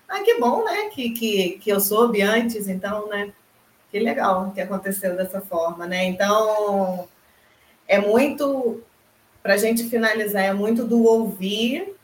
[0.08, 0.90] Ah, que bom, né?
[0.90, 3.32] Que, que, que eu soube antes, então, né?
[3.90, 6.04] Que legal que aconteceu dessa forma, né?
[6.04, 7.08] Então,
[7.88, 8.80] é muito
[9.42, 11.96] para a gente finalizar, é muito do ouvir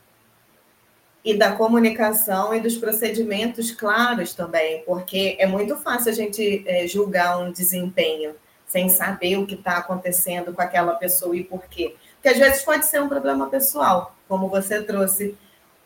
[1.23, 6.87] e da comunicação e dos procedimentos claros também, porque é muito fácil a gente é,
[6.87, 11.95] julgar um desempenho sem saber o que está acontecendo com aquela pessoa e por quê.
[12.15, 15.37] Porque às vezes pode ser um problema pessoal, como você trouxe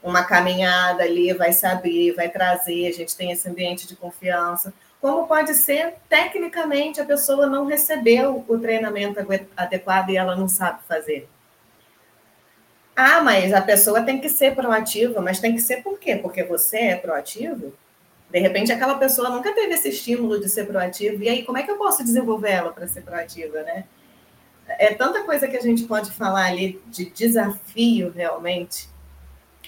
[0.04, 4.72] uma caminhada ali, vai saber, vai trazer, a gente tem esse ambiente de confiança.
[5.02, 9.20] Como pode ser, tecnicamente, a pessoa não recebeu o treinamento
[9.58, 11.28] adequado e ela não sabe fazer.
[12.96, 16.16] Ah, mas a pessoa tem que ser proativa, mas tem que ser por quê?
[16.16, 17.74] Porque você é proativo?
[18.32, 21.64] De repente, aquela pessoa nunca teve esse estímulo de ser proativa, e aí como é
[21.64, 23.84] que eu posso desenvolver ela para ser proativa, né?
[24.68, 28.90] É tanta coisa que a gente pode falar ali de desafio realmente.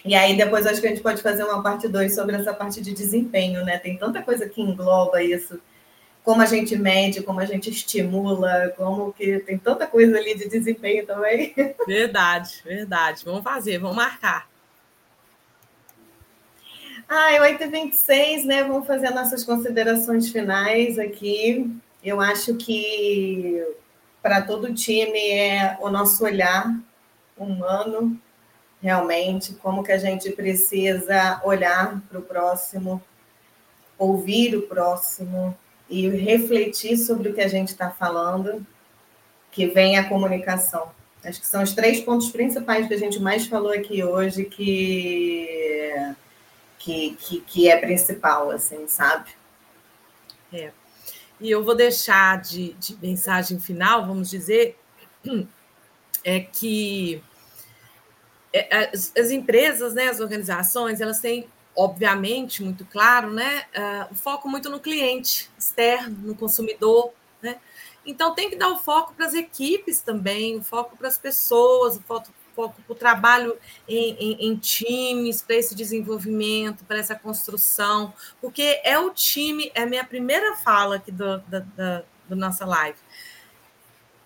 [0.03, 2.81] E aí depois acho que a gente pode fazer uma parte 2 sobre essa parte
[2.81, 3.77] de desempenho, né?
[3.77, 5.59] Tem tanta coisa que engloba isso
[6.27, 10.49] como a gente mede, como a gente estimula, como que tem tanta coisa ali de
[10.49, 11.55] desempenho também.
[11.87, 13.23] Verdade, verdade.
[13.23, 14.45] Vamos fazer, vamos marcar.
[17.07, 18.61] Ah, é 8h26, né?
[18.65, 21.73] Vamos fazer nossas considerações finais aqui.
[22.03, 23.65] Eu acho que
[24.21, 26.77] para todo time é o nosso olhar
[27.37, 28.19] humano,
[28.81, 33.01] realmente, como que a gente precisa olhar para o próximo,
[33.97, 35.57] ouvir o próximo,
[35.89, 38.65] e refletir sobre o que a gente está falando,
[39.51, 40.91] que vem a comunicação.
[41.23, 46.13] Acho que são os três pontos principais que a gente mais falou aqui hoje que,
[46.77, 49.31] que, que, que é principal, assim, sabe?
[50.53, 50.71] É.
[51.39, 54.77] E eu vou deixar de, de mensagem final, vamos dizer,
[56.23, 57.21] é que
[58.51, 61.47] é, as, as, empresas, né, as organizações, elas têm,
[61.77, 63.65] obviamente, muito claro, né,
[64.11, 67.57] uh, foco muito no cliente externo, no consumidor, né?
[68.05, 71.97] Então tem que dar o foco para as equipes também, o foco para as pessoas,
[71.97, 73.57] o foco, foco para o trabalho
[73.87, 79.83] em, em, em times, para esse desenvolvimento, para essa construção, porque é o time, é
[79.83, 82.97] a minha primeira fala aqui do, da, da nossa live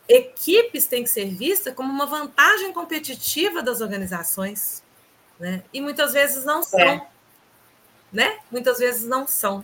[0.07, 4.83] equipes têm que ser vistas como uma vantagem competitiva das organizações,
[5.39, 5.63] né?
[5.73, 7.07] E muitas vezes não são, é.
[8.11, 8.39] Né?
[8.51, 9.63] Muitas vezes não são.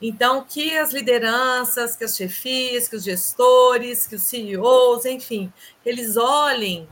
[0.00, 5.52] Então, que as lideranças, que as chefias, que os gestores, que os CEOs, enfim,
[5.84, 6.88] eles olhem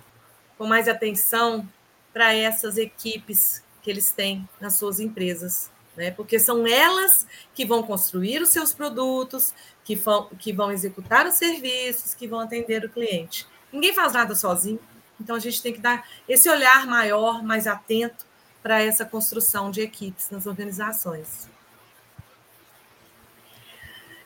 [0.59, 1.69] com mais atenção
[2.13, 6.11] para essas equipes que eles têm nas suas empresas, né?
[6.11, 11.35] Porque são elas que vão construir os seus produtos, que vão, que vão executar os
[11.35, 13.47] serviços, que vão atender o cliente.
[13.73, 14.81] Ninguém faz nada sozinho,
[15.21, 18.26] então a gente tem que dar esse olhar maior, mais atento
[18.67, 21.49] para essa construção de equipes nas organizações.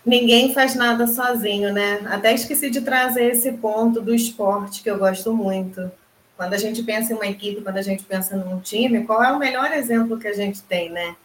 [0.03, 2.01] Ninguém faz nada sozinho, né?
[2.07, 5.93] Até esqueci de trazer esse ponto do esporte que eu gosto muito.
[6.39, 9.31] Quando a gente pensa em uma equipe, quando a gente pensa num time, qual é
[9.31, 11.17] o melhor exemplo que a gente tem, né?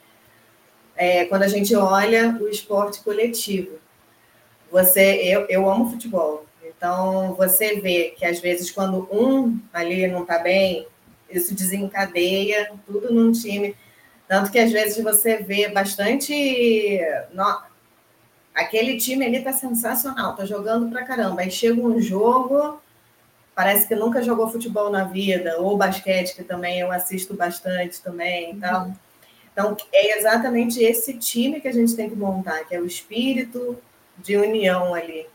[0.94, 3.80] É, quando a gente olha o esporte coletivo
[4.70, 6.46] você, eu, eu amo futebol.
[6.62, 10.86] Então, você vê que às vezes quando um ali não está bem,
[11.30, 13.76] isso desencadeia tudo num time.
[14.28, 17.00] Tanto que às vezes você vê bastante.
[17.32, 17.62] No,
[18.54, 21.42] aquele time ali tá sensacional, tá jogando pra caramba.
[21.42, 22.82] Aí chega um jogo,
[23.54, 28.54] parece que nunca jogou futebol na vida, ou basquete, que também eu assisto bastante também
[28.54, 28.86] e tal.
[28.86, 28.96] Uhum.
[29.52, 33.78] Então, é exatamente esse time que a gente tem que montar, que é o espírito,
[34.18, 35.28] de união ali,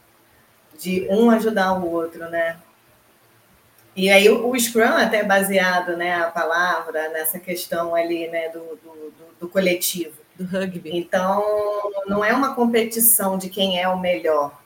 [0.79, 2.59] de um ajudar o outro, né?
[3.97, 9.13] E aí o, Scrum até baseado, né, a palavra nessa questão ali, né, do, do,
[9.41, 10.15] do coletivo.
[10.37, 10.97] Do rugby.
[10.97, 11.43] Então,
[12.07, 14.59] não é uma competição de quem é o melhor,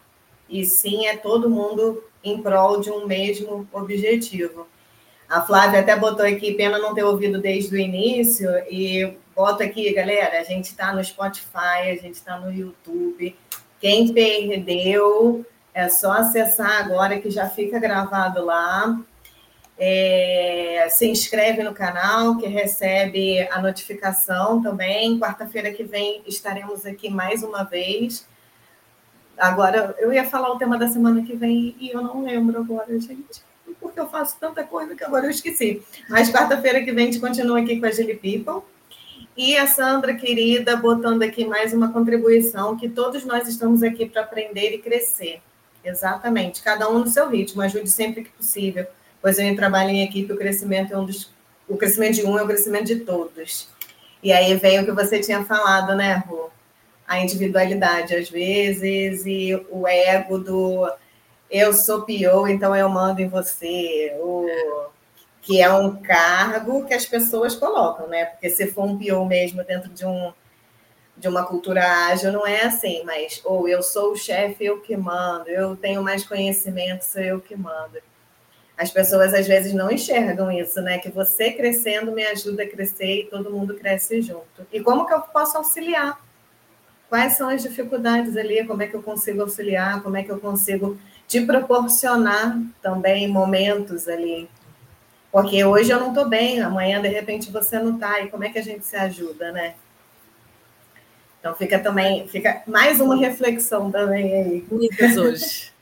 [0.48, 4.66] e sim é todo mundo em prol de um mesmo objetivo.
[5.28, 9.92] A Flávia até botou aqui, pena não ter ouvido desde o início, e bota aqui,
[9.92, 13.34] galera, a gente está no Spotify, a gente está no YouTube,
[13.80, 15.44] quem perdeu,
[15.74, 18.98] é só acessar agora que já fica gravado lá.
[19.76, 25.18] É, se inscreve no canal, que recebe a notificação também.
[25.18, 28.26] Quarta-feira que vem estaremos aqui mais uma vez.
[29.36, 32.98] Agora, eu ia falar o tema da semana que vem e eu não lembro agora,
[33.00, 33.42] gente.
[33.80, 35.82] Porque eu faço tanta coisa que agora eu esqueci.
[36.08, 38.62] Mas quarta-feira que vem a gente continua aqui com a Gili People.
[39.36, 44.22] E a Sandra, querida, botando aqui mais uma contribuição, que todos nós estamos aqui para
[44.22, 45.42] aprender e crescer.
[45.84, 48.86] Exatamente, cada um no seu ritmo, ajude sempre que possível,
[49.24, 51.32] pois eu trabalho em equipe, o crescimento é um dos.
[51.66, 53.70] O crescimento de um é o crescimento de todos.
[54.22, 56.50] E aí vem o que você tinha falado, né, Rô?
[57.08, 60.92] A individualidade, às vezes, e o ego do
[61.50, 64.14] eu sou pior, então eu mando em você.
[64.20, 64.46] O
[65.40, 68.26] que é um cargo que as pessoas colocam, né?
[68.26, 70.34] Porque se for um PO mesmo dentro de um
[71.16, 74.94] de uma cultura ágil, não é assim, mas ou eu sou o chefe, eu que
[74.94, 77.98] mando, eu tenho mais conhecimento, sou eu que mando.
[78.76, 80.98] As pessoas às vezes não enxergam isso, né?
[80.98, 84.66] Que você crescendo me ajuda a crescer e todo mundo cresce junto.
[84.72, 86.20] E como que eu posso auxiliar?
[87.08, 88.64] Quais são as dificuldades ali?
[88.64, 90.02] Como é que eu consigo auxiliar?
[90.02, 90.98] Como é que eu consigo
[91.28, 94.48] te proporcionar também momentos ali
[95.34, 98.50] porque hoje eu não estou bem, amanhã de repente você não está, e como é
[98.50, 99.74] que a gente se ajuda, né?
[101.40, 104.64] Então fica também, fica mais uma reflexão também aí.
[104.70, 105.73] Muitas hoje.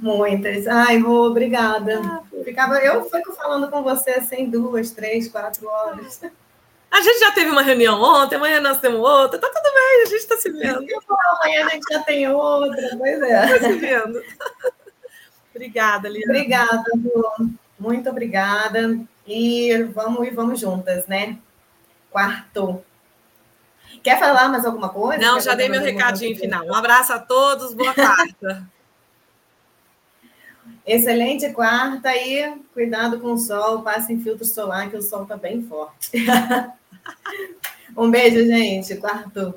[0.00, 0.66] Muitas.
[0.66, 2.00] Ai, vou, obrigada.
[2.04, 6.20] Ah, Ficava, eu fico falando com você assim, duas, três, quatro horas.
[6.90, 10.06] A gente já teve uma reunião ontem, amanhã nós temos outra, tá tudo bem, a
[10.06, 10.84] gente está se vendo.
[11.40, 13.56] Amanhã a gente já tem outra, pois é.
[13.56, 14.22] Está se vendo.
[15.54, 16.32] Obrigada, Liana.
[16.32, 17.50] Obrigada, Lu.
[17.78, 18.98] Muito obrigada.
[19.26, 21.38] E vamos e vamos juntas, né?
[22.10, 22.82] Quarto.
[24.02, 25.22] Quer falar mais alguma coisa?
[25.22, 26.64] Não, Quer já dei meu recadinho final.
[26.66, 28.66] Um abraço a todos, boa quarta.
[30.86, 35.36] Excelente quarta e cuidado com o sol, passe em filtro solar, que o sol está
[35.36, 36.10] bem forte.
[37.96, 38.96] um beijo, gente.
[38.96, 39.54] Quarto.